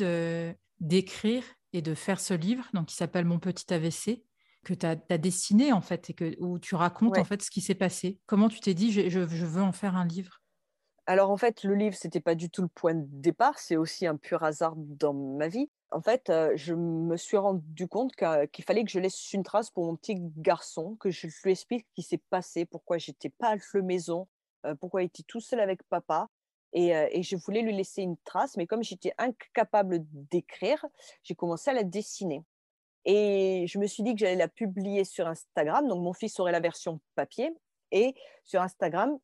[0.78, 4.22] d'écrire et de faire ce livre, donc qui s'appelle Mon petit AVC,
[4.64, 7.60] que tu as, dessiné en fait, et que, où tu racontes en fait ce qui
[7.60, 8.18] s'est passé?
[8.26, 10.40] Comment tu t'es dit, je, veux en faire un livre?
[11.06, 14.06] Alors en fait, le livre, c'était pas du tout le point de départ, c'est aussi
[14.06, 15.68] un pur hasard dans ma vie.
[15.90, 19.84] en fait, je me suis rendu compte qu'il fallait que je laisse une trace pour
[19.84, 23.56] mon petit garçon, que je lui explique ce qui s'est passé, pourquoi j'étais pas à
[23.56, 24.28] la maison,
[24.80, 26.28] pourquoi il était tout seul avec papa.
[26.72, 30.00] Et, je voulais lui laisser une trace, mais comme j'étais incapable
[30.30, 30.84] d'écrire,
[31.22, 32.42] j'ai commencé à la dessiner.
[33.04, 35.86] Et je me suis dit que j'allais la publier sur Instagram.
[35.86, 37.54] Donc, mon fils aurait la version papier.
[37.92, 39.18] Et sur Instagram,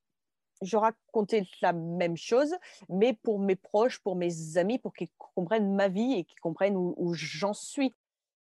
[0.62, 2.54] je racontais la même chose,
[2.88, 6.76] mais pour mes proches, pour mes amis, pour qu'ils comprennent ma vie et qu'ils comprennent
[6.76, 7.94] où, j'en suis.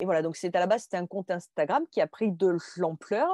[0.01, 2.57] Et voilà, donc c'est à la base, c'était un compte Instagram qui a pris de
[2.77, 3.29] l'ampleur.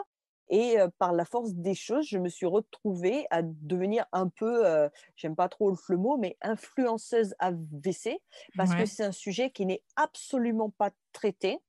[0.49, 4.65] Et euh, par la force des choses, je me suis retrouvée à devenir un peu,
[4.65, 8.21] euh, j'aime pas trop le mot, mais influenceuse AVC,
[8.55, 11.59] parce que c'est un sujet qui n'est absolument pas traité,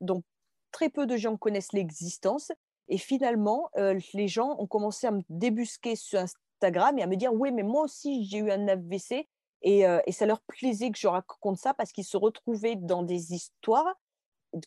[0.00, 0.22] dont
[0.70, 2.52] très peu de gens connaissent l'existence.
[2.88, 7.16] Et finalement, euh, les gens ont commencé à me débusquer sur Instagram et à me
[7.16, 9.28] dire oui, mais moi aussi j'ai eu un AVC
[9.62, 13.32] et, et ça leur plaisait que je raconte ça parce qu'ils se retrouvaient dans des
[13.32, 13.96] histoires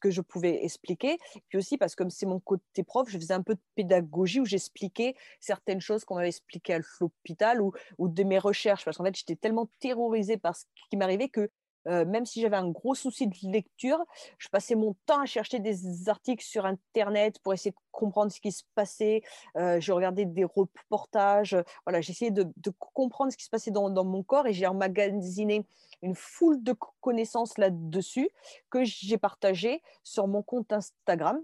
[0.02, 1.18] que je pouvais expliquer.
[1.48, 4.40] Puis aussi parce que comme c'est mon côté prof, je faisais un peu de pédagogie
[4.40, 8.86] où j'expliquais certaines choses qu'on m'avait expliquées à l'hôpital ou, ou de mes recherches.
[8.86, 11.50] Parce qu'en fait, j'étais tellement terrorisée par ce qui m'arrivait que
[11.88, 14.04] euh, même si j'avais un gros souci de lecture,
[14.38, 18.40] je passais mon temps à chercher des articles sur Internet pour essayer de comprendre ce
[18.42, 19.22] qui se passait.
[19.56, 21.58] Euh, je regardais des reportages.
[21.86, 22.46] Voilà, j'essayais de,
[22.94, 25.66] comprendre ce qui se passait dans, dans mon corps et j'ai emmagasiné
[26.02, 28.30] une foule de connaissances là-dessus
[28.70, 31.42] que j'ai partagées sur mon compte Instagram.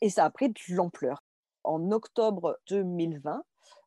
[0.00, 1.22] Et ça a pris de l'ampleur.
[1.62, 3.42] En octobre 2020,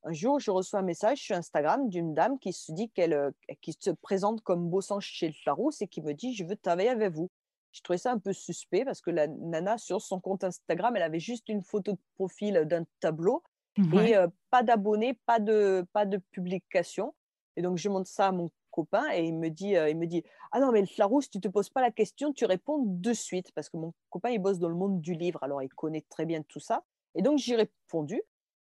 [0.06, 3.32] un jour, je reçois un message sur Instagram d'une dame qui se dit qu'elle euh,
[3.62, 7.14] qui se présente comme bossant chez Larousse et qui me dit Je veux travailler avec
[7.14, 7.30] vous.
[7.72, 11.04] Je trouvais ça un peu suspect parce que la nana, sur son compte Instagram, elle
[11.04, 13.44] avait juste une photo de profil d'un tableau
[13.78, 17.16] et euh, pas d'abonnés, pas de, pas de publication.
[17.56, 20.06] Et donc, je montre ça à mon copain et il me dit, euh, il me
[20.06, 23.52] dit Ah non, mais Larousse, tu te poses pas la question, tu réponds de suite.
[23.54, 26.26] Parce que mon copain, il bosse dans le monde du livre, alors il connaît très
[26.26, 26.84] bien tout ça.
[27.16, 28.22] Et donc, j'ai répondu.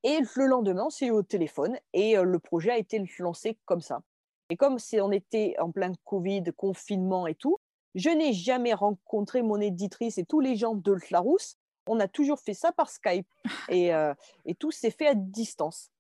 [0.07, 4.03] Et le lendemain, eu au téléphone et euh, le projet a été lancé comme ça.
[4.51, 7.59] Et comme on était en plein Covid, confinement et tout,
[7.97, 11.57] je n'ai jamais rencontré mon éditrice et tous les gens de Larousse.
[11.89, 13.27] On a toujours fait ça par Skype
[13.69, 14.15] et, euh,
[14.45, 15.91] et tout s'est fait à distance.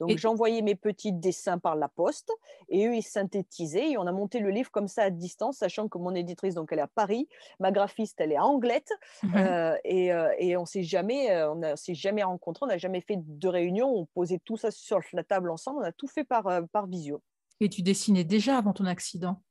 [0.00, 2.32] Donc, j'envoyais mes petits dessins par la poste
[2.70, 3.90] et eux, ils synthétisaient.
[3.90, 6.72] Et on a monté le livre comme ça à distance, sachant que mon éditrice, donc
[6.72, 8.92] elle est à Paris, ma graphiste, elle est à Anglette.
[9.36, 13.00] Euh, et, euh, et, on s'est jamais, euh, on s'est jamais rencontrés, on n'a jamais
[13.00, 13.88] fait de réunion.
[13.88, 15.80] On posait tout ça sur la table ensemble.
[15.80, 17.22] On a tout fait par, par visio.
[17.60, 19.42] Et tu dessinais déjà avant ton accident?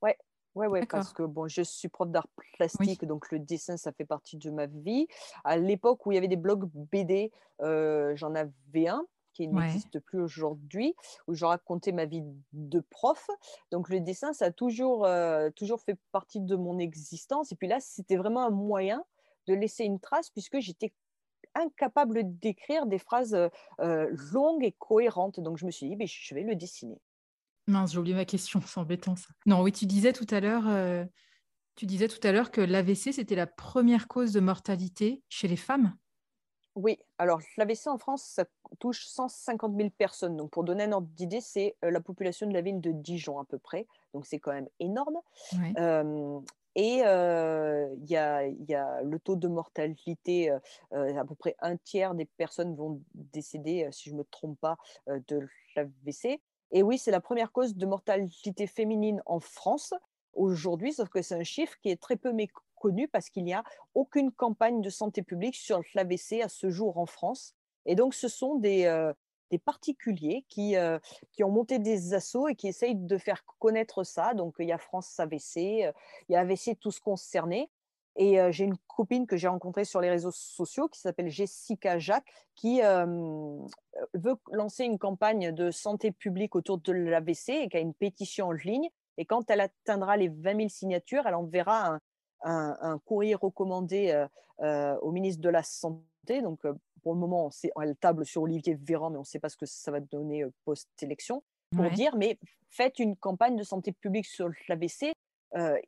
[0.00, 0.16] Ouais,
[0.54, 4.04] Ouais, ouais, parce que bon, je suis prof d'art plastique, donc le dessin, ça fait
[4.04, 5.06] partie de ma vie.
[5.44, 10.20] À l'époque où il y avait des blogs BD, j'en avais un qui n'existe plus
[10.20, 10.94] aujourd'hui,
[11.26, 13.28] où je racontais ma vie de prof.
[13.70, 17.52] Donc le dessin, ça a toujours, euh, toujours fait partie de mon existence.
[17.52, 19.04] Et puis là, c'était vraiment un moyen
[19.46, 20.92] de laisser une trace puisque j'étais
[21.54, 23.36] incapable d'écrire des phrases
[23.80, 25.40] euh, longues et cohérentes.
[25.40, 27.00] Donc je me suis dit, mais je vais le dessiner.
[27.66, 29.28] Mince, j'ai oublié ma question, c'est embêtant ça.
[29.46, 31.04] Non, oui, tu disais tout à l'heure, euh,
[31.76, 35.56] tu disais tout à l'heure que l'AVC c'était la première cause de mortalité chez les
[35.56, 35.94] femmes.
[36.74, 38.46] Oui, alors l'AVC en France, ça
[38.78, 40.36] touche 150 000 personnes.
[40.36, 43.38] Donc pour donner un ordre d'idée, c'est euh, la population de la ville de Dijon
[43.38, 43.86] à peu près.
[44.14, 45.18] Donc c'est quand même énorme.
[46.74, 52.14] et euh, il y, a, le taux de mortalité, euh, à peu près un tiers
[52.14, 56.40] des personnes vont décéder, si je ne me trompe pas, de l'AVC.
[56.70, 59.92] Et oui, c'est la première cause de mortalité féminine en France
[60.32, 62.66] aujourd'hui, sauf que c'est un chiffre qui est très peu méconnu
[63.10, 63.62] parce qu'il n'y a
[63.94, 67.54] aucune campagne de santé publique sur l'AVC à ce jour en France.
[67.86, 69.12] Et donc, ce sont des, euh,
[69.64, 70.98] particuliers qui, euh,
[71.32, 74.32] qui ont monté des assauts et qui essayent de faire connaître ça.
[74.32, 75.92] Donc, il y a France AVC, euh,
[76.28, 77.70] il y a AVC tous concernés.
[78.16, 82.30] Et j'ai une copine que j'ai rencontrée sur les réseaux sociaux qui s'appelle Jessica Jacques,
[82.54, 87.94] qui veut lancer une campagne de santé publique autour de l'AVC et qui a une
[87.94, 88.90] pétition en ligne.
[89.16, 92.00] Et quand elle atteindra les 20 000 signatures, elle enverra un,
[92.44, 94.26] un, courrier recommandé euh,
[94.60, 96.42] euh, au ministre de la Santé.
[96.42, 97.50] Donc, euh, pour le moment,
[97.80, 100.44] elle table sur Olivier Véran, mais on ne sait pas ce que ça va donner
[100.64, 101.42] post-élection,
[101.74, 102.38] pour dire, mais
[102.70, 105.12] faites une campagne de santé publique sur l'AVC.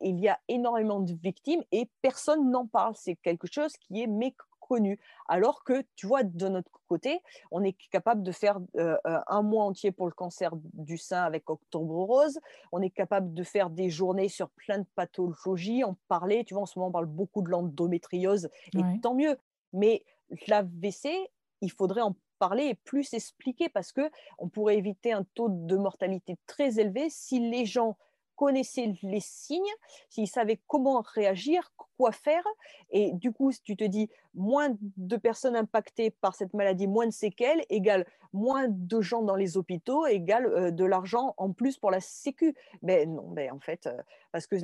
[0.01, 2.95] il y a énormément de victimes et personne n'en parle.
[2.97, 4.99] C'est quelque chose qui est méconnu connu.
[5.29, 9.43] Alors que, tu vois, de notre côté, on est capable de faire euh, euh, un
[9.43, 12.39] mois entier pour le cancer du sein avec Octobre Rose.
[12.73, 15.85] On est capable de faire des journées sur plein de pathologies.
[15.85, 19.37] On parlait, tu vois, en ce moment, on parle beaucoup de l'endométriose, et tant mieux.
[19.73, 20.05] Mais
[20.49, 25.49] l'AVC, il faudrait en parler et plus expliquer parce que on pourrait éviter un taux
[25.49, 27.97] de mortalité très élevé si les gens
[28.37, 29.63] connaissait les signes,
[30.09, 32.45] s'il savait comment réagir, quoi faire.
[32.91, 37.13] Et du coup, tu te dis moins de personnes impactées par cette maladie, moins de
[37.13, 41.91] séquelles, égale moins de gens dans les hôpitaux, égale euh, de l'argent en plus pour
[41.91, 42.55] la Sécu.
[42.83, 44.57] Mais non, en fait, euh, parce que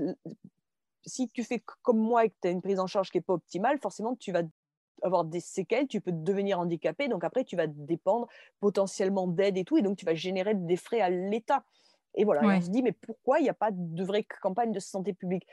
[1.07, 3.23] si tu fais comme moi et que tu as une prise en charge qui n'est
[3.23, 4.43] pas optimale, forcément, tu vas
[5.03, 8.29] avoir des séquelles, tu peux devenir handicapé, donc après, tu vas dépendre
[8.59, 11.65] potentiellement d'aide et tout, et donc tu vas générer des frais à l'État.
[12.15, 14.81] Et voilà, on se dit, mais pourquoi il n'y a pas de vraie campagne de
[14.81, 15.47] santé publique?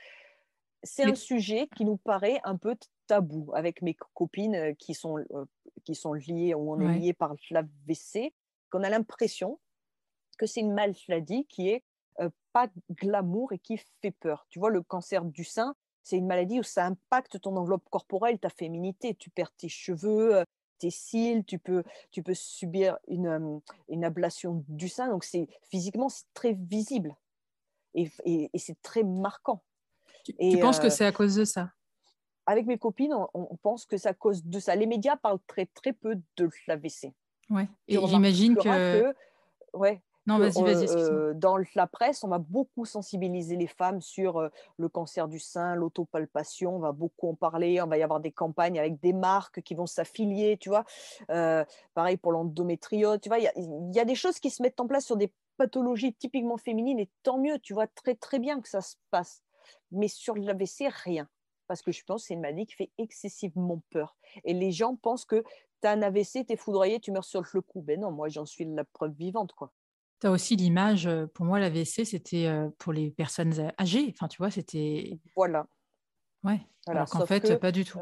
[0.83, 2.75] C'est un sujet qui nous paraît un peu
[3.07, 5.45] tabou avec mes copines euh, qui sont, euh,
[5.83, 8.33] qui sont liées ou on est liées par l'AVC,
[8.69, 9.59] qu'on a l'impression
[10.37, 11.83] que c'est une maladie qui est
[12.19, 14.45] euh, pas glamour et qui fait peur.
[14.49, 18.39] Tu vois, le cancer du sein, c'est une maladie où ça impacte ton enveloppe corporelle,
[18.39, 19.15] ta féminité.
[19.15, 20.43] Tu perds tes cheveux,
[20.77, 25.09] tes cils, tu peux, tu peux subir une, une ablation du sein.
[25.09, 27.15] Donc, c'est physiquement, c'est très visible
[27.93, 29.63] et, et, c'est très marquant.
[30.23, 31.71] Tu, et, penses que c'est à cause de ça?
[32.45, 34.75] Avec mes copines, on, pense que c'est à cause de ça.
[34.75, 37.13] Les médias parlent très, très peu de l'AVC.
[37.49, 37.67] Ouais.
[37.87, 38.61] Et j'imagine que...
[38.61, 39.15] que...
[39.73, 40.87] Ouais, non, vas-y, vas-y.
[40.89, 45.39] Euh, dans la presse, on va beaucoup sensibiliser les femmes sur euh, le cancer du
[45.39, 46.75] sein, l'autopalpation.
[46.75, 47.81] On va beaucoup en parler.
[47.81, 50.83] On va y avoir des campagnes avec des marques qui vont s'affilier, tu vois.
[51.29, 51.63] Euh,
[51.93, 53.39] pareil pour l'endométriose, tu vois.
[53.39, 56.99] Il y, a des choses qui se mettent en place sur des pathologies typiquement féminines
[56.99, 59.43] et tant mieux, tu vois, très très bien que ça se passe.
[59.91, 61.29] Mais sur l'AVC, rien.
[61.67, 64.17] Parce que je pense que c'est une maladie qui fait excessivement peur.
[64.43, 65.41] Et les gens pensent que
[65.81, 67.81] tu as un AVC, tu es foudroyé, tu meurs sur le coup.
[67.81, 69.71] Ben non, moi j'en suis la preuve vivante, quoi.
[70.19, 74.07] Tu as aussi l'image, pour moi, l'AVC, c'était pour les personnes âgées.
[74.09, 75.19] Enfin, tu vois, c'était.
[75.35, 75.67] Voilà.
[76.43, 76.59] Ouais.
[76.87, 77.99] Alors qu'en fait, pas du tout.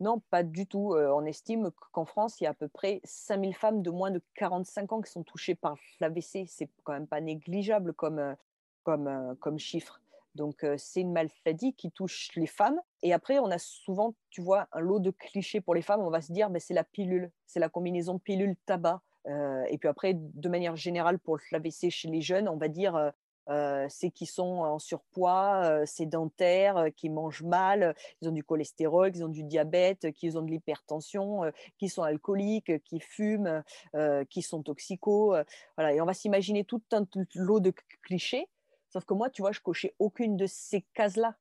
[0.00, 0.94] non, pas du tout.
[0.94, 4.22] on estime qu'en France, il y a à peu près 5000 femmes de moins de
[4.34, 6.46] 45 ans qui sont touchées par l'AVC.
[6.46, 8.34] C'est quand même pas négligeable comme,
[8.84, 10.00] comme, comme chiffre.
[10.34, 12.80] Donc, c'est une maladie qui touche les femmes.
[13.02, 16.00] Et après, on a souvent, tu vois, un lot de clichés pour les femmes.
[16.00, 19.02] On va se dire, mais c'est la pilule, c'est la combinaison pilule-tabac.
[19.28, 23.12] Et puis après, de manière générale, pour l'AVC chez les jeunes, on va dire
[23.50, 29.22] euh, c'est qui sont en surpoids, sédentaires, qui mangent mal, ils ont du cholestérol, qui
[29.22, 31.42] ont du diabète, qui ont de l'hypertension,
[31.78, 33.62] qui sont alcooliques, qui fument,
[34.28, 35.34] qui sont toxicaux.
[35.76, 35.94] voilà.
[35.94, 38.48] Et on va s'imaginer tout un lot de clichés.
[38.90, 41.36] Sauf que moi, tu vois, je cochais aucune de ces cases-là.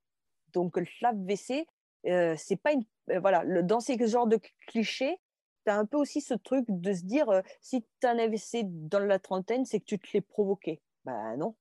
[0.54, 1.68] Donc l'AVC,
[2.04, 2.86] c'est pas une.
[3.20, 5.20] voilà, dans ces genres de clichés,
[5.68, 7.28] tu as un peu aussi ce truc de se dire
[7.62, 10.82] si tu as un AVC dans la trentaine, c'est que tu te l'es provoqué.
[11.06, 11.56] Ben non.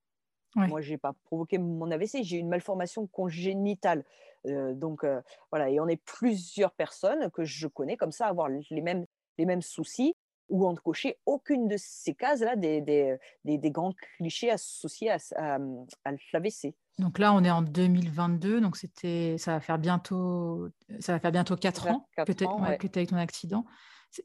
[0.55, 4.03] Moi, je n'ai pas provoqué mon AVC, j'ai une malformation congénitale.
[4.45, 5.05] donc
[5.51, 9.05] voilà, et on est plusieurs personnes que je connais comme ça avoir les mêmes,
[9.37, 10.15] les mêmes soucis
[10.49, 15.57] ou ne cochait aucune de ces cases-là des, des, des, grands clichés associés à, à,
[16.05, 16.73] à l'AVC.
[16.99, 21.31] Donc là, on est en 2022, donc c'était, ça va faire bientôt, ça va faire
[21.31, 23.65] bientôt 4 ans, que tu as eu ton accident.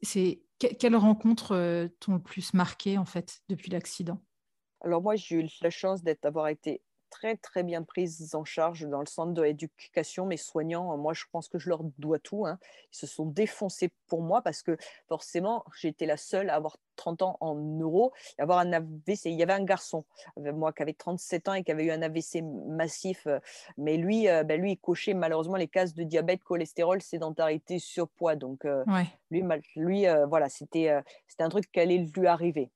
[0.01, 4.19] C'est quelles rencontres euh, t'ont le plus marqué en fait depuis l'accident?
[4.81, 8.99] Alors moi, j'ai eu la chance d'avoir été très très bien prise en charge dans
[8.99, 10.25] le centre de l'éducation.
[10.25, 12.45] Mes soignants, moi je pense que je leur dois tout.
[12.45, 12.57] Hein.
[12.91, 17.23] Ils se sont défoncés pour moi parce que forcément j'étais la seule à avoir 30
[17.23, 19.25] ans en euros et avoir un AVC.
[19.25, 20.05] Il y avait un garçon,
[20.37, 23.39] moi qui avait 37 ans et qui avait eu un AVC massif, euh,
[23.75, 28.35] mais lui, euh, ben lui il cochait malheureusement les cases de diabète, cholestérol, sédentarité, surpoids.
[28.35, 28.83] Donc euh,
[29.31, 29.43] lui,
[29.75, 30.95] lui voilà, c'était
[31.27, 32.69] c'était un truc qui allait lui arriver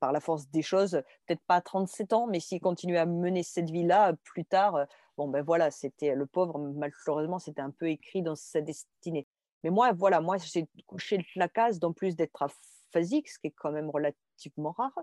[0.00, 1.02] par la force des choses.
[1.26, 4.84] Peut-être pas à 37 ans, mais s'il continuait à mener cette vie-là plus tard,
[5.16, 9.26] bon ben voilà, c'était le pauvre, malheureusement, c'était un peu écrit dans sa destinée.
[9.64, 12.48] Mais moi, voilà, moi, j'ai couché la case, d'en plus d'être à
[12.92, 14.96] phasique, ce qui est quand même relativement rare,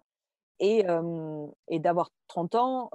[0.59, 0.85] et,
[1.67, 2.89] et d'avoir 30 ans.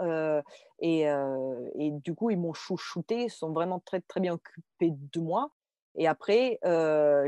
[0.80, 5.20] et, et, du coup, ils m'ont chouchouté, ils sont vraiment très, très bien occupés de
[5.20, 5.50] moi.
[5.96, 6.60] Et après,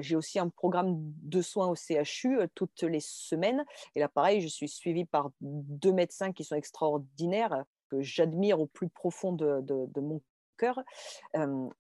[0.01, 3.65] j'ai aussi un programme de soins au CHU toutes les semaines.
[3.97, 8.67] Et là, pareil, je suis suivie par deux médecins qui sont extraordinaires, que j'admire au
[8.67, 10.21] plus profond de, de, mon
[10.59, 10.81] cœur.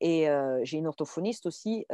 [0.00, 0.28] et
[0.62, 1.86] j'ai une orthophoniste aussi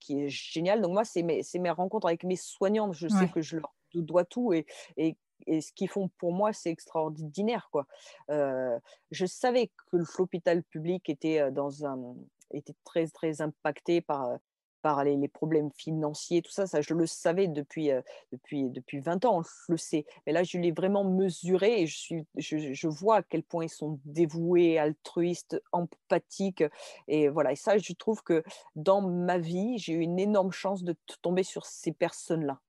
[0.00, 0.80] qui est géniale.
[0.80, 2.94] Donc moi, c'est mes, mes, rencontres avec mes soignantes.
[2.94, 6.52] Je sais que je leur dois tout et, et, et ce qu'ils font pour moi,
[6.52, 7.68] c'est extraordinaire.
[7.70, 7.86] Quoi.
[8.28, 12.14] je savais que l'hôpital public était, dans un,
[12.52, 14.38] était très, très impacté par
[14.82, 18.00] par les, problèmes financiers, tout ça, ça je le savais depuis, euh,
[18.32, 20.06] depuis, depuis 20 ans, on le sait.
[20.26, 23.64] Mais là, je l'ai vraiment mesuré et je, suis, je, je, vois à quel point
[23.64, 26.64] ils sont dévoués, altruistes, empathiques.
[27.08, 28.42] Et voilà, et ça, je trouve que
[28.76, 32.60] dans ma vie, j'ai eu une énorme chance de tomber sur ces personnes-là.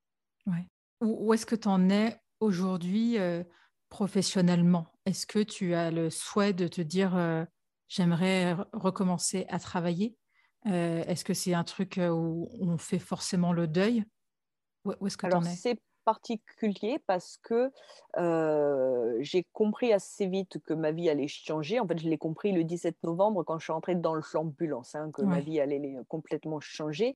[1.01, 3.43] Où, est-ce que tu en es aujourd'hui euh,
[3.89, 4.87] professionnellement?
[5.05, 7.43] Est-ce que tu as le souhait de te dire euh,
[7.87, 10.15] j'aimerais recommencer à travailler?
[10.67, 14.03] Euh, Est-ce que c'est un truc euh, où on fait forcément le deuil?
[14.85, 15.55] Où, est-ce que es?
[15.55, 17.71] c'est particulier parce que
[19.21, 21.79] j'ai compris assez vite que ma vie allait changer.
[21.79, 25.11] En fait, je l'ai compris le 17 novembre quand je suis entrée dans l'ambulance, hein,
[25.11, 27.15] que ma vie allait complètement changer.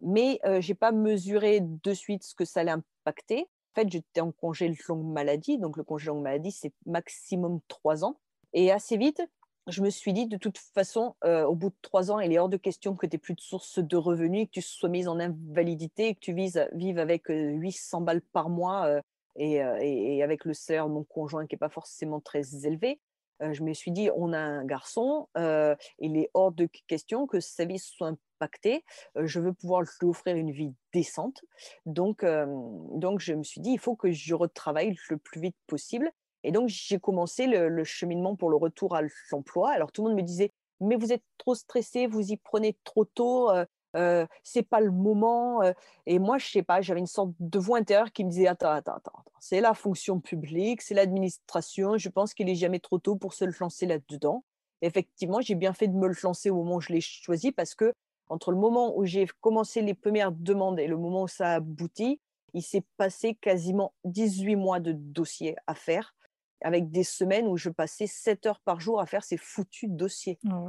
[0.00, 3.48] Mais je n'ai pas mesuré de suite ce que ça allait impacter.
[3.72, 5.58] En fait, j'étais en congé de longue maladie.
[5.58, 8.20] Donc, le congé de longue maladie, c'est maximum trois ans.
[8.52, 9.22] Et assez vite,
[9.66, 12.38] je me suis dit, de toute façon, euh, au bout de trois ans, il est
[12.38, 15.08] hors de question que tu n'aies plus de source de revenus, que tu sois mise
[15.08, 19.00] en invalidité, que tu vises, vives avec 800 euh, balles par mois euh,
[19.36, 23.00] et, avec le salaire de mon conjoint qui n'est pas forcément très élevé.
[23.40, 27.64] je me suis dit, on a un garçon, il est hors de question que sa
[27.64, 28.84] vie soit impactée.
[29.16, 31.42] je veux pouvoir lui offrir une vie décente.
[31.86, 36.10] Donc, donc, je me suis dit, il faut que je retravaille le plus vite possible.
[36.44, 39.70] Et donc, j'ai commencé le, cheminement pour le retour à l'emploi.
[39.72, 43.04] Alors, tout le monde me disait, mais vous êtes trop stressé, vous y prenez trop
[43.04, 43.64] tôt, euh,
[43.96, 45.62] euh c'est pas le moment.
[45.62, 45.72] Euh.
[46.06, 48.70] Et moi, je sais pas, j'avais une sorte de voix intérieure qui me disait, attends,
[48.70, 53.16] attends, attends, c'est la fonction publique, c'est l'administration, je pense qu'il est jamais trop tôt
[53.16, 54.44] pour se lancer là-dedans.
[54.82, 57.74] Effectivement, j'ai bien fait de me le lancer au moment où je l'ai choisi parce
[57.74, 57.92] que
[58.30, 61.54] entre le moment où j'ai commencé les premières demandes et le moment où ça a
[61.56, 62.20] abouti,
[62.54, 66.14] il s'est passé quasiment 18 mois de dossiers à faire
[66.62, 70.38] avec des semaines où je passais 7 heures par jour à faire ces foutus dossiers.
[70.50, 70.68] Oh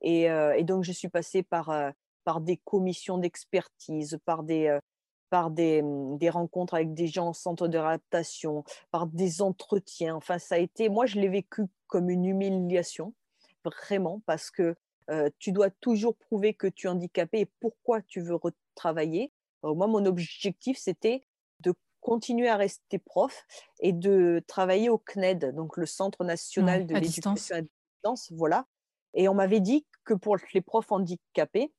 [0.00, 1.92] et, donc, je suis passée par,
[2.24, 4.78] par des commissions d'expertise, par des,
[5.30, 10.14] par des, mmh, des, rencontres avec des gens en centre de réadaptation, par des entretiens.
[10.14, 13.14] Enfin, ça a été, moi, je l'ai vécu comme une humiliation,
[13.64, 14.76] vraiment, parce que
[15.38, 19.32] tu dois toujours prouver que tu es handicapé et pourquoi tu veux retravailler.
[19.62, 21.24] moi, mon objectif, c'était
[22.00, 23.46] continuer à rester prof
[23.80, 28.32] et de travailler au CNED, donc le Centre national de l'éducation à distance.
[28.32, 28.66] Voilà.
[29.14, 31.72] Et on m'avait dit que pour les profs handicapés,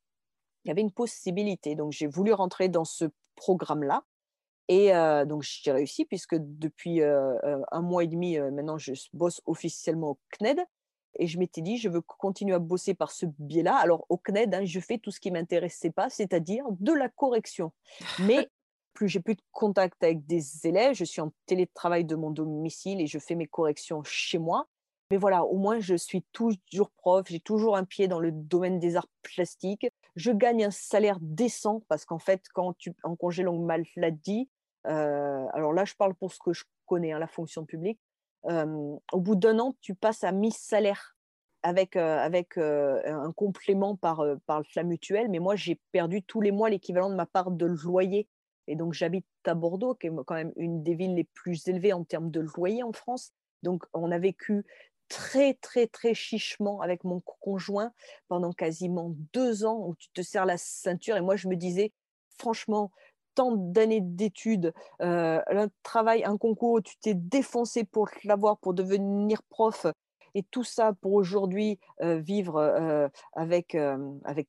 [0.63, 1.75] il y avait une possibilité.
[1.75, 3.05] Donc j'ai voulu rentrer dans ce
[3.35, 4.03] programme-là.
[4.67, 8.93] Et euh, donc j'ai réussi puisque depuis euh, euh, un mois et demi, maintenant, je
[9.13, 10.59] bosse officiellement au CNED.
[11.17, 13.75] Et je m'étais dit, je veux continuer à bosser par ce biais-là.
[13.75, 17.71] Alors au CNED, hein, je fais tout ce qui m'intéressait pas, c'est-à-dire de la correction.
[18.19, 18.47] Mais
[18.93, 23.01] plus j'ai plus de contact avec des élèves, je suis en télétravail de mon domicile
[23.01, 24.67] et je fais mes corrections chez moi.
[25.11, 28.79] Mais voilà, au moins je suis toujours prof, j'ai toujours un pied dans le domaine
[28.79, 29.87] des arts plastiques.
[30.15, 34.49] Je gagne un salaire décent parce qu'en fait, quand tu en congé longue maladie,
[34.85, 37.99] euh, alors là je parle pour ce que je connais, hein, la fonction publique.
[38.45, 41.17] Euh, au bout d'un an, tu passes à mi-salaire
[41.63, 45.29] avec, euh, avec un complément par, par la mutuelle.
[45.29, 48.27] Mais moi, j'ai perdu tous les mois l'équivalent de ma part de loyer
[48.69, 51.91] et donc, j'habite à Bordeaux, qui est quand même une des villes les plus élevées
[51.91, 53.31] en termes de loyer en France.
[53.63, 54.63] Donc, on a vécu
[55.07, 57.91] très, très, très chichement avec mon conjoint
[58.27, 61.17] pendant quasiment deux ans où tu te serres la ceinture.
[61.17, 61.91] Et moi, je me disais,
[62.37, 62.91] franchement,
[63.33, 69.41] tant d'années d'études, euh, un travail, un concours, tu t'es défoncé pour l'avoir, pour devenir
[69.49, 69.87] prof,
[70.35, 73.77] et tout ça pour aujourd'hui vivre avec,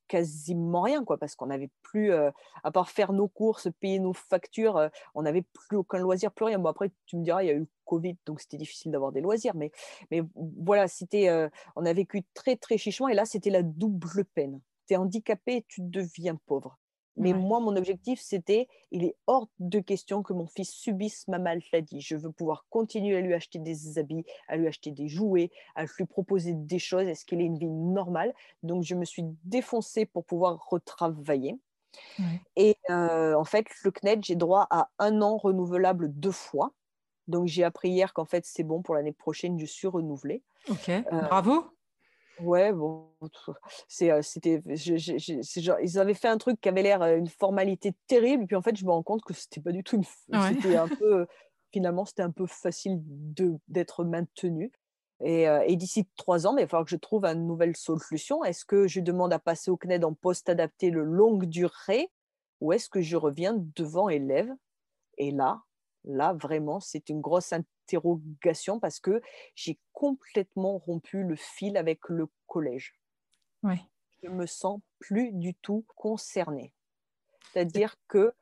[0.09, 4.91] quasiment rien, quoi, parce qu'on n'avait plus, à part faire nos courses, payer nos factures,
[5.14, 6.59] on n'avait plus aucun loisir, plus rien.
[6.59, 9.20] Bon, après, tu me diras, il y a eu Covid, donc c'était difficile d'avoir des
[9.20, 9.72] loisirs, mais,
[10.11, 14.61] mais voilà, c'était, on a vécu très, très chichement, et là, c'était la double peine.
[14.87, 16.78] Tu es handicapé, tu deviens pauvre.
[17.21, 21.39] Mais moi, mon objectif, c'était, il est hors de question que mon fils subisse ma
[21.39, 22.01] maladie.
[22.01, 25.85] Je veux pouvoir continuer à lui acheter des habits, à lui acheter des jouets, à
[25.85, 28.35] lui proposer des choses, est-ce qu'il ait une vie normale?
[28.62, 31.57] Donc, je me suis défoncée pour pouvoir retravailler.
[32.57, 36.73] Et euh, en fait, le CNED, j'ai droit à un an renouvelable deux fois.
[37.29, 40.43] Donc, j'ai appris hier qu'en fait, c'est bon pour l'année prochaine, je suis renouvelée.
[40.68, 41.64] Ok, euh, bravo.
[42.43, 43.09] Ouais, bon,
[43.88, 48.76] c'était, ils avaient fait un truc qui avait l'air une formalité terrible, puis en fait,
[48.76, 50.01] je me rends compte que c'était pas du tout
[50.49, 51.26] c'était un peu,
[51.72, 54.72] finalement, c'était un peu facile de, d'être maintenu.
[55.22, 58.43] Et, et d'ici trois ans, mais il va falloir que je trouve une nouvelle solution.
[58.43, 62.11] Est-ce que je demande à passer au CNED en poste adapté le longue durée,
[62.62, 64.51] ou est-ce que je reviens devant élève?
[65.18, 65.61] Et là,
[66.05, 67.53] là, vraiment, c'est une grosse
[67.91, 69.20] interrogation parce que
[69.55, 72.95] j'ai complètement rompu le fil avec le collège.
[73.62, 73.80] Ouais.
[74.22, 76.72] Je me sens plus du tout concernée.
[77.53, 78.32] C'est-à-dire que,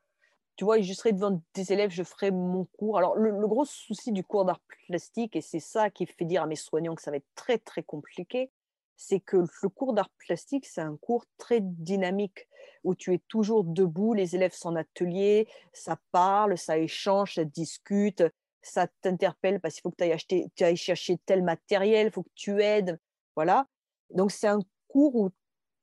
[0.56, 2.98] tu vois, je serai devant des élèves, je ferai mon cours.
[2.98, 6.46] Alors, le, gros souci du cours d'art plastique, et c'est ça qui fait dire à
[6.46, 8.50] mes soignants que ça va être très, très compliqué,
[8.96, 12.48] c'est que le cours d'art plastique, c'est un cours très dynamique
[12.82, 17.44] où tu es toujours debout, les élèves sont en atelier, ça parle, ça échange, ça
[17.44, 18.24] discute,
[18.68, 22.12] ça t'interpelle parce qu'il faut que tu ailles, acheter, tu ailles chercher tel matériel, il
[22.12, 22.98] faut que tu aides.
[23.36, 23.66] Voilà.
[24.10, 25.30] Donc, c'est un cours où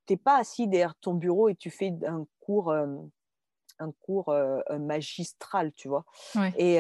[0.05, 4.33] tu n'es pas assis derrière ton bureau et tu fais un cours, un cours
[4.79, 6.05] magistral, tu vois.
[6.57, 6.79] Et,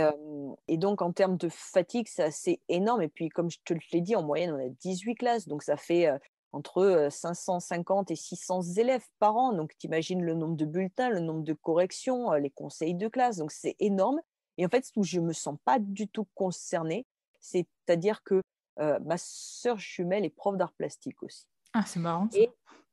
[0.67, 3.01] et, donc, en termes de fatigue, c'est assez énorme.
[3.01, 5.47] Et puis, comme je te l'ai dit, en moyenne, on a 18 classes.
[5.47, 6.09] Donc, ça fait
[6.51, 9.53] entre 550 et 600 élèves par an.
[9.53, 13.37] Donc, tu imagines le nombre de bulletins, le nombre de corrections, les conseils de classe.
[13.37, 14.21] Donc, c'est énorme.
[14.57, 17.05] Et en fait, où je ne me sens pas du tout concernée,
[17.39, 18.41] c'est-à-dire que
[18.77, 21.47] ma sœur jumelle est prof d'art plastique aussi.
[21.73, 22.27] Ah, c'est marrant.
[22.33, 22.49] Et,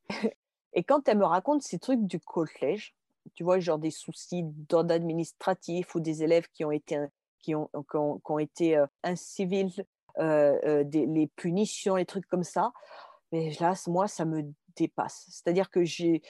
[0.73, 2.95] et, quand elle me raconte ces trucs du collège,
[3.35, 7.05] tu vois, genre des soucis d'ordre administratif ou des élèves qui ont été,
[7.41, 9.85] qui ont, qui ont, qui ont été incivils,
[10.19, 12.73] les punitions, les trucs comme ça,
[13.33, 14.45] mais là, moi, ça me
[14.77, 15.27] dépasse.
[15.31, 16.21] C'est-à-dire que j'ai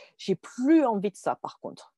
[0.40, 1.92] plus envie de ça, par contre.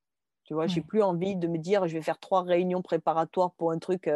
[0.45, 3.71] Tu vois, j'ai plus envie de me dire, je vais faire trois réunions préparatoires pour
[3.71, 4.09] un truc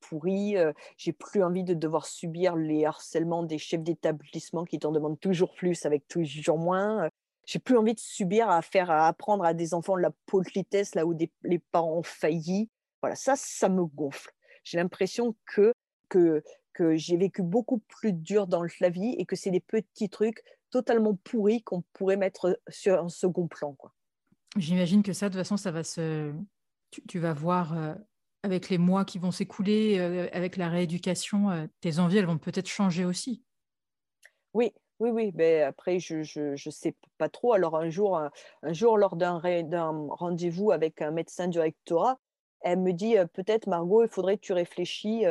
[0.00, 0.56] pourri.
[0.96, 5.54] j'ai plus envie de devoir subir les harcèlements des chefs d'établissement qui t'en demandent toujours
[5.54, 7.08] plus avec toujours moins.
[7.44, 11.04] J'ai plus envie de subir à faire à apprendre à des enfants la politesse là
[11.04, 12.70] où les parents ont failli.
[13.02, 14.32] Voilà, ça, ça me gonfle.
[14.64, 15.72] J'ai l'impression que,
[16.08, 16.42] que
[16.78, 20.44] que j'ai vécu beaucoup plus dur dans la vie et que c'est des petits trucs
[20.70, 23.74] totalement pourris qu'on pourrait mettre sur un second plan.
[23.74, 23.92] Quoi.
[24.56, 26.32] J'imagine que ça, de toute façon, ça va se.
[27.06, 27.94] Tu, vas voir euh,
[28.42, 32.38] avec les mois qui vont s'écouler, euh, avec la rééducation, euh, tes envies, elles vont
[32.38, 33.42] peut-être changer aussi.
[34.54, 35.32] Oui, oui, oui.
[35.34, 36.16] Mais après, je
[36.50, 37.52] ne sais pas trop.
[37.52, 42.18] Alors, un jour, un, jour lors d'un rendez-vous avec un médecin du rectorat,
[42.62, 45.24] elle me dit peut-être Margot, il faudrait que tu réfléchis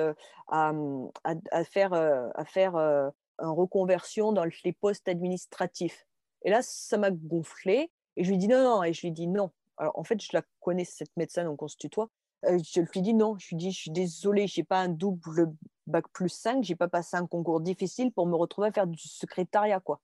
[0.52, 6.06] mmh, à, faire, à faire une reconversion dans les postes administratifs.
[6.44, 7.92] Et là, ça m'a gonflé.
[8.18, 8.84] Et je lui dis non, non.
[8.84, 9.52] Et je lui dis non.
[9.78, 12.10] Alors, en fait, je la connais, cette médecin, donc on se tutoie.
[12.44, 13.38] je lui dis non.
[13.38, 15.54] Je lui dis, je suis désolée, je n'ai pas un double
[15.86, 18.88] bac plus 5, je n'ai pas passé un concours difficile pour me retrouver à faire
[18.88, 19.80] du secrétariat.
[19.80, 20.02] quoi.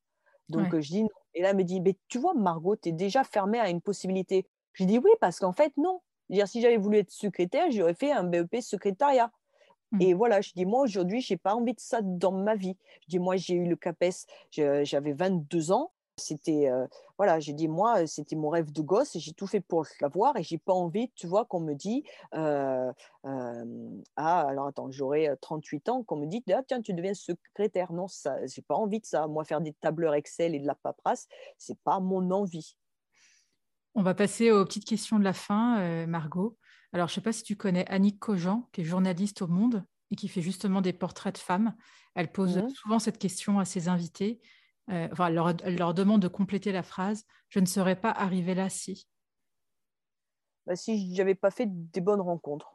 [0.47, 1.09] Donc, je dis non.
[1.34, 3.82] Et là, elle me dit, mais tu vois, Margot, tu es déjà fermée à une
[3.82, 4.47] possibilité.
[4.74, 6.01] Je lui dis oui, parce qu'en fait, non
[6.34, 9.32] dire, si j'avais voulu être secrétaire, j'aurais fait un BEP secrétariat.
[9.91, 10.01] Mmh.
[10.01, 12.76] Et voilà, je dis, moi, aujourd'hui, je n'ai pas envie de ça dans ma vie.
[13.01, 15.91] Je dis, moi, j'ai eu le CAPES, j'avais 22 ans.
[16.18, 16.86] C'était, euh,
[17.18, 20.38] voilà, j'ai dit, moi, c'était mon rêve de gosse et j'ai tout fait pour l'avoir
[20.38, 22.03] et j'ai pas envie, tu vois, qu'on me dit,
[22.36, 22.91] euh,
[23.26, 27.91] euh, ah, alors attends, j'aurai 38 ans, qu'on me dit, ah, tiens, tu deviens secrétaire.
[27.91, 29.28] Non, ça, j'ai pas envie de ça.
[29.28, 32.76] Moi, faire des tableurs Excel et de la paperasse, c'est pas mon envie.
[33.95, 36.57] On va passer aux petites questions de la fin, euh, Margot.
[36.93, 39.84] Alors, je ne sais pas si tu connais Annick Cogent, qui est journaliste au Monde
[40.11, 41.76] et qui fait justement des portraits de femmes.
[42.16, 42.70] Elle pose mhm.
[42.70, 44.41] souvent cette question à ses invités.
[44.89, 45.27] Euh, enfin,
[45.63, 49.07] elle leur, demande de compléter la phrase Je ne serais pas arrivée là si.
[50.65, 52.73] Bah, si je n'avais pas fait des bonnes rencontres.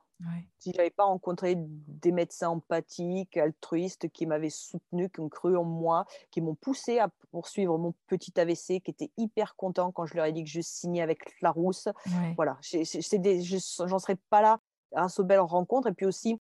[0.59, 5.62] Si j'avais pas rencontré des médecins empathiques, altruistes qui m'avaient soutenu, qui ont cru en
[5.62, 10.14] moi, qui m'ont poussé à poursuivre mon petit AVC, qui étaient hyper contents quand je
[10.14, 11.86] leur ai dit que je signais avec Larousse.
[12.06, 12.34] Ouais.
[12.34, 14.61] Voilà, j'en serais pas là
[14.92, 15.86] grâce aux belles rencontres.
[15.86, 16.40] Et puis aussi,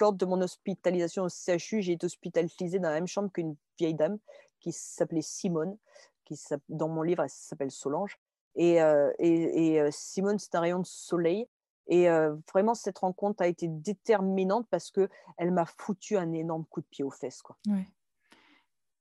[0.00, 3.94] lors de mon hospitalisation au CHU, j'ai été hospitalisée dans la même chambre qu'une vieille
[3.94, 4.18] dame
[4.60, 5.76] qui s'appelait Simone,
[6.24, 6.38] qui
[6.68, 8.18] dans mon livre, elle s'appelle Solange.
[8.54, 11.46] Et, euh, et, et euh, Simone, c'est un rayon de soleil
[11.88, 12.08] et
[12.52, 17.04] vraiment, cette rencontre a été déterminante parce qu'elle m'a foutu un énorme coup de pied
[17.04, 17.42] aux fesses.
[17.42, 17.56] Quoi.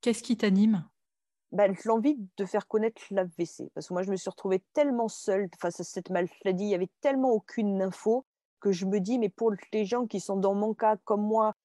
[0.01, 0.87] Qu'est-ce qui t'anime?
[1.51, 3.71] Ben, L'envie de faire connaître l'AVC.
[3.73, 6.63] Parce que moi, je me suis retrouvée tellement seule face à cette maladie.
[6.63, 8.25] Il n'y avait tellement aucune info
[8.59, 11.55] que je me dis, mais pour les gens qui sont dans mon cas, comme moi,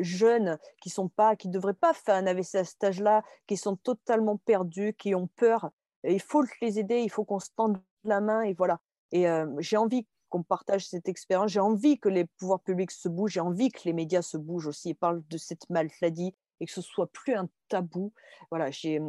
[0.00, 3.76] jeunes, qui sont pas, qui devraient pas faire un AVC à cet âge-là, qui sont
[3.76, 5.70] totalement perdus, qui ont peur,
[6.04, 8.80] il faut les aider, il faut qu'on se tende la main et voilà.
[9.12, 9.26] Et
[9.58, 11.50] j'ai envie qu'on partage cette expérience.
[11.50, 14.66] J'ai envie que les pouvoirs publics se bougent, j'ai envie que les médias se bougent
[14.66, 18.12] aussi et parlent de cette maladie et que ce soit plus un tabou.
[18.50, 19.00] Voilà, j'ai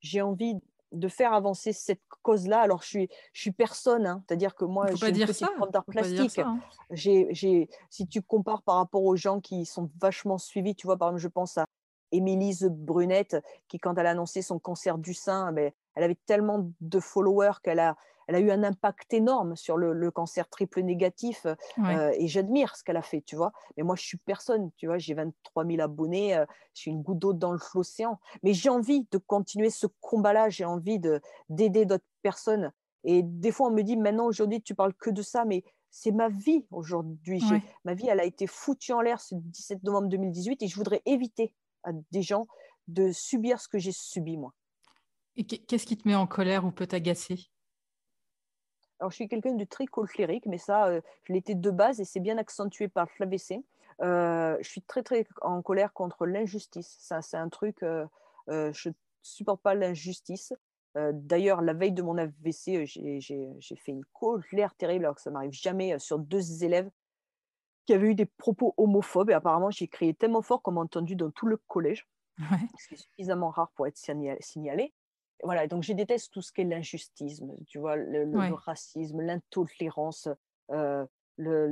[0.00, 0.54] j'ai envie
[0.92, 2.60] de faire avancer cette cause-là.
[2.60, 4.22] Alors, je suis, je suis personne, hein.
[4.26, 6.38] c'est-à-dire que moi, je suis une petite d'art plastique.
[6.38, 6.60] Hein.
[6.90, 11.08] J'ai, si tu compares par rapport aux gens qui sont vachement suivis, tu vois, par
[11.08, 11.66] exemple, je pense à
[12.12, 13.36] Émilise Brunette,
[13.68, 17.00] qui, quand elle a annoncé son cancer du sein, mais ben, elle avait tellement de
[17.00, 17.96] followers qu'elle a,
[18.26, 21.46] elle a eu un impact énorme sur le, cancer triple négatif
[21.78, 23.52] euh, et j'admire ce qu'elle a fait, tu vois.
[23.76, 27.02] Mais moi, je suis personne, tu vois, j'ai 23 000 abonnés, euh, je suis une
[27.02, 28.18] goutte d'eau dans l'océan.
[28.42, 31.00] Mais j'ai envie de continuer ce combat-là, j'ai envie
[31.48, 32.72] d'aider d'autres personnes.
[33.04, 36.12] Et des fois, on me dit, maintenant, aujourd'hui, tu parles que de ça, mais c'est
[36.12, 37.42] ma vie aujourd'hui.
[37.84, 41.02] Ma vie, elle a été foutue en l'air ce 17 novembre 2018 et je voudrais
[41.06, 41.54] éviter
[41.84, 42.46] à des gens
[42.88, 44.52] de subir ce que j'ai subi, moi.
[45.36, 47.50] Et qu'est-ce qui te met en colère ou peut t'agacer?
[49.00, 52.04] Alors, je suis quelqu'un de très colérique, mais ça, euh, je l'étais de base et
[52.04, 53.62] c'est bien accentué par l'AVC.
[54.02, 56.96] Euh, je suis très, très en colère contre l'injustice.
[56.98, 58.06] Ça, c'est un truc, euh,
[58.48, 60.52] euh, je ne supporte pas l'injustice.
[61.12, 65.52] D'ailleurs, la veille de mon AVC, j'ai fait une colère terrible, alors que ça m'arrive
[65.52, 66.90] jamais sur deux élèves
[67.84, 69.28] qui avaient eu des propos homophobes.
[69.28, 72.06] Et apparemment, j'ai crié tellement fort qu'on m'a entendu dans tout le collège,
[72.38, 72.56] Ouais.
[72.78, 74.94] ce qui est suffisamment rare pour être signa- signalé.
[75.42, 78.48] Voilà, donc je déteste tout ce qui est l'injustice, tu vois, le, le- Ouais.
[78.48, 80.28] le racisme, l'intolérance,
[80.70, 81.04] euh,
[81.36, 81.66] le,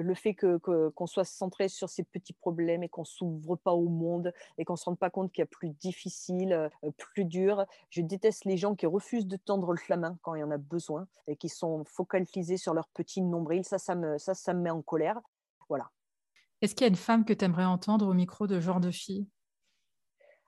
[0.00, 3.72] le- fait que, que- qu'on soit centré sur ces petits problèmes et qu'on s'ouvre pas
[3.72, 7.24] au monde et qu'on se rende pas compte qu'il y a plus difficile, euh, plus
[7.24, 7.66] dur.
[7.90, 10.58] Je déteste les gens qui refusent de tendre la main quand il y en a
[10.58, 13.64] besoin et qui sont focalisés sur leur petit nombril.
[13.64, 15.20] Ça, ça me, ça, ça me met en colère.
[15.68, 15.90] Voilà.
[16.60, 18.92] Est-ce qu'il y a une femme que tu aimerais entendre au micro de genre de
[18.92, 19.28] fille?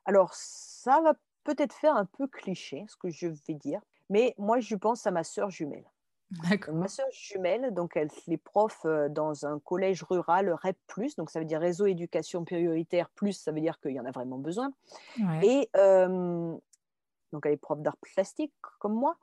[0.04, 1.14] Alors, ça va
[1.45, 5.11] peut-être faire un peu cliché, ce que je vais dire, mais moi, je pense à
[5.11, 5.84] ma sœur jumelle.
[6.49, 6.74] D'accord.
[6.74, 10.78] Ma sœur jumelle, donc elle est prof euh, dans un collège rural REP+,
[11.18, 14.12] donc ça veut dire réseau éducation prioritaire plus, ça veut dire qu'il y en a
[14.12, 14.72] vraiment besoin.
[15.18, 15.45] Ouais.
[15.45, 16.57] Et euh,
[17.32, 19.16] donc elle est prof d'art plastique comme moi,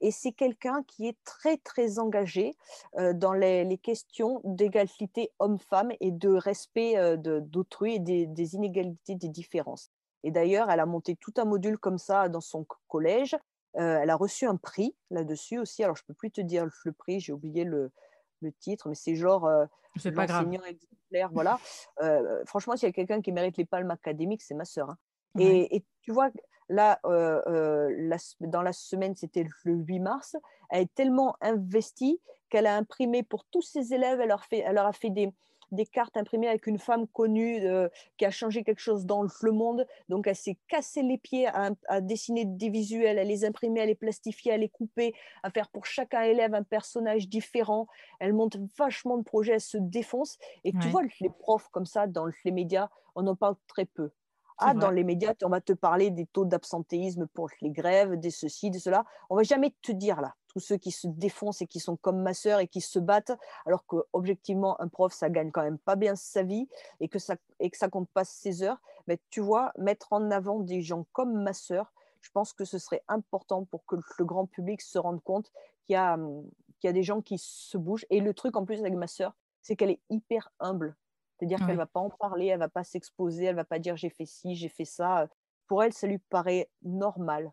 [0.00, 2.56] et c'est quelqu'un qui est très très engagé
[2.96, 8.24] euh, dans les, les questions d'égalité homme-femme et de respect euh, de- d'autrui et des,
[8.24, 9.90] des inégalités, des différences.
[10.24, 13.36] Et d'ailleurs, elle a monté tout un module comme ça dans son co- collège.
[13.76, 15.84] Euh, elle a reçu un prix là-dessus aussi.
[15.84, 17.92] Alors, je ne peux plus te dire le prix, j'ai oublié le,
[18.40, 19.66] le titre, mais c'est genre euh,
[19.96, 20.46] C'est pas grave.
[20.66, 21.30] exemplaire.
[21.32, 21.58] Voilà.
[22.02, 24.90] Euh, franchement, s'il y a quelqu'un qui mérite les palmes académiques, c'est ma sœur.
[24.90, 24.98] hein.
[25.36, 25.44] Ouais.
[25.44, 26.30] Et, et tu vois,
[26.68, 30.36] là, euh, la dans la semaine, c'était le 8 mars,
[30.70, 34.74] elle est tellement investie qu'elle a imprimé pour tous ses élèves, elle leur, fait, elle
[34.74, 35.32] leur a fait des,
[35.74, 39.52] des cartes imprimées avec une femme connue euh, qui a changé quelque chose dans le
[39.52, 39.86] monde.
[40.08, 43.86] Donc, elle s'est cassé les pieds à, à dessiner des visuels, à les imprimer, à
[43.86, 47.86] les plastifier, à les couper, à faire pour chacun élève un personnage différent.
[48.20, 50.38] Elle monte vachement de projets, elle se défonce.
[50.64, 54.10] Et tu vois, les profs comme ça, dans les médias, on en parle très peu.
[54.58, 58.30] Ah, dans les médias, on va te parler des taux d'absentéisme pour les grèves, des
[58.30, 59.04] ceci, de cela.
[59.28, 62.22] On va jamais te dire là, tous ceux qui se défoncent et qui sont comme
[62.22, 63.32] ma sœur et qui se battent,
[63.66, 66.68] alors que objectivement un prof, ça gagne quand même pas bien sa vie
[67.00, 68.80] et que ça et que ça compte pas ses heures.
[69.06, 72.78] Mais tu vois, mettre en avant des gens comme ma sœur, je pense que ce
[72.78, 75.50] serait important pour que le grand public se rende compte
[75.84, 76.48] qu'il y a hum,
[76.80, 78.06] qu'il y a des gens qui se bougent.
[78.10, 80.96] Et le truc en plus avec ma sœur, c'est qu'elle est hyper humble.
[81.38, 81.64] C'est-à-dire Ouais.
[81.64, 84.26] qu'elle va pas en parler, elle va pas s'exposer, elle va pas dire j'ai fait
[84.26, 85.28] ci, j'ai fait ça.
[85.66, 87.52] Pour elle, ça lui paraît normal.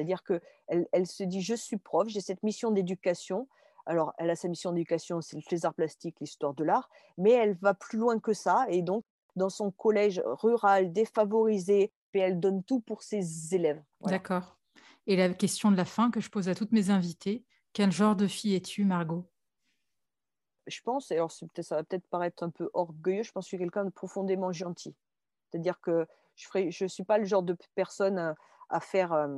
[0.00, 3.48] C'est-à-dire que elle, se dit je suis prof, j'ai cette mission d'éducation.
[3.84, 6.88] Alors, elle a sa mission d'éducation, c'est les arts plastiques, l'histoire de l'art,
[7.18, 8.64] mais elle va plus loin que ça.
[8.70, 9.04] Et donc,
[9.36, 13.82] dans son collège rural, défavorisé, et elle donne tout pour ses élèves.
[14.00, 14.16] Voilà.
[14.16, 14.56] D'accord.
[15.06, 17.44] Et la question de la fin que je pose à toutes mes invitées,
[17.74, 19.30] quel genre de fille es-tu, Margot?
[20.66, 23.56] Je pense, et alors ça va peut-être paraître un peu orgueilleux, je pense que je
[23.56, 24.96] suis quelqu'un de profondément gentil.
[25.50, 28.34] C'est-à-dire que je ne je suis pas le genre de personne à,
[28.70, 29.28] à faire, euh,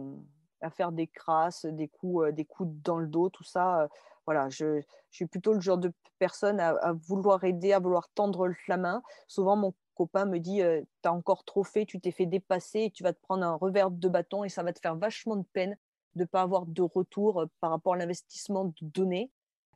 [0.62, 3.82] à faire des crasses, des coups, euh, des coups dans le dos, tout ça.
[3.82, 3.88] euh,
[4.26, 8.76] voilà, je, suis plutôt le genre de personne à, vouloir aider, à vouloir tendre la
[8.76, 9.02] main.
[9.26, 10.60] Souvent, mon copain me dit
[11.02, 13.56] Tu as encore trop fait, tu t'es fait dépasser, et tu vas te prendre un
[13.56, 15.76] revers de bâton et ça va te faire vachement de peine
[16.14, 19.30] de ne pas avoir de retour euh, par rapport à l'investissement donné.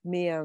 [0.04, 0.44] Mais euh,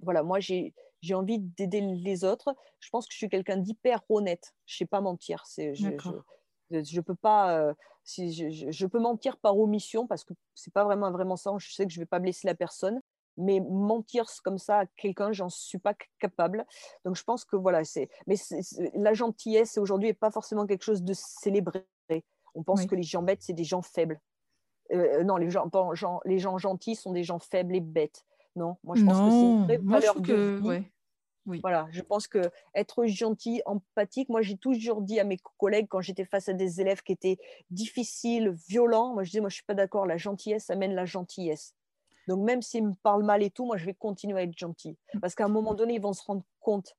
[0.00, 0.72] voilà, moi, j'ai
[1.12, 2.54] envie d'aider les autres.
[2.80, 4.54] Je pense que je suis quelqu'un d'hyper honnête.
[4.66, 5.44] Je ne sais pas mentir.
[6.70, 7.56] Je peux pas.
[7.58, 11.66] euh, si je, peux mentir par omission parce que c'est pas vraiment un vrai mensonge.
[11.68, 13.02] Je sais que je vais pas blesser la personne,
[13.36, 16.64] mais mentir comme ça à quelqu'un, j'en suis pas capable.
[17.04, 18.08] Donc je pense que voilà, c'est.
[18.26, 18.36] Mais
[18.94, 21.84] la gentillesse aujourd'hui est pas forcément quelque chose de célébré.
[22.54, 22.86] On pense Oui.
[22.86, 24.18] que les gens bêtes, c'est des gens faibles.
[24.92, 28.24] Euh, non, les gens, pas- gens- les gens gentils sont des gens faibles et bêtes.
[28.56, 30.66] Non, moi je pense que c'est une vraie moi valeur de que vie.
[30.66, 30.92] ouais.
[31.48, 31.62] Oui.
[31.62, 36.00] Voilà, je pense que être gentil, empathique, moi j'ai toujours dit à mes collègues quand
[36.00, 37.38] j'étais face à des élèves qui étaient
[37.70, 41.74] difficiles, violents, moi je disais, moi je suis pas d'accord, la gentillesse amène la gentillesse.
[42.28, 44.98] Donc même s'ils me parlent mal et tout, moi je vais continuer à être gentil.
[45.20, 46.96] Parce qu'à un moment donné, ils vont se rendre compte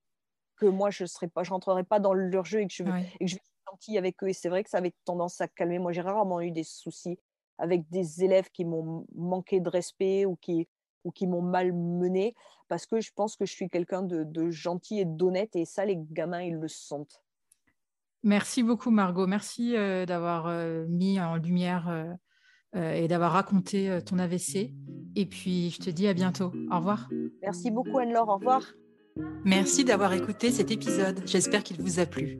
[0.57, 2.91] que moi je serai pas, je rentrerai pas dans leur jeu et que je vais,
[2.91, 3.05] Ouais.
[3.19, 4.29] et que je vais être gentil avec eux.
[4.29, 5.79] Et c'est vrai que ça avait tendance à calmer.
[5.79, 7.19] Moi j'ai rarement eu des soucis
[7.57, 10.67] avec des élèves qui m'ont manqué de respect ou qui,
[11.03, 12.35] ou qui m'ont mal mené
[12.67, 15.85] parce que je pense que je suis quelqu'un de, de gentil et d'honnête et ça,
[15.85, 17.21] les gamins, ils le sentent.
[18.23, 19.27] Merci beaucoup, Margot.
[19.27, 22.13] Merci euh, d'avoir euh, mis en lumière euh,
[22.75, 24.71] euh, et d'avoir raconté euh, ton AVC.
[25.15, 26.51] Et puis, je te dis à bientôt.
[26.71, 27.09] Au revoir.
[27.41, 28.29] Merci beaucoup, Anne-Laure.
[28.29, 28.61] Au revoir.
[29.43, 31.21] Merci d'avoir écouté cet épisode.
[31.25, 32.39] J'espère qu'il vous a plu.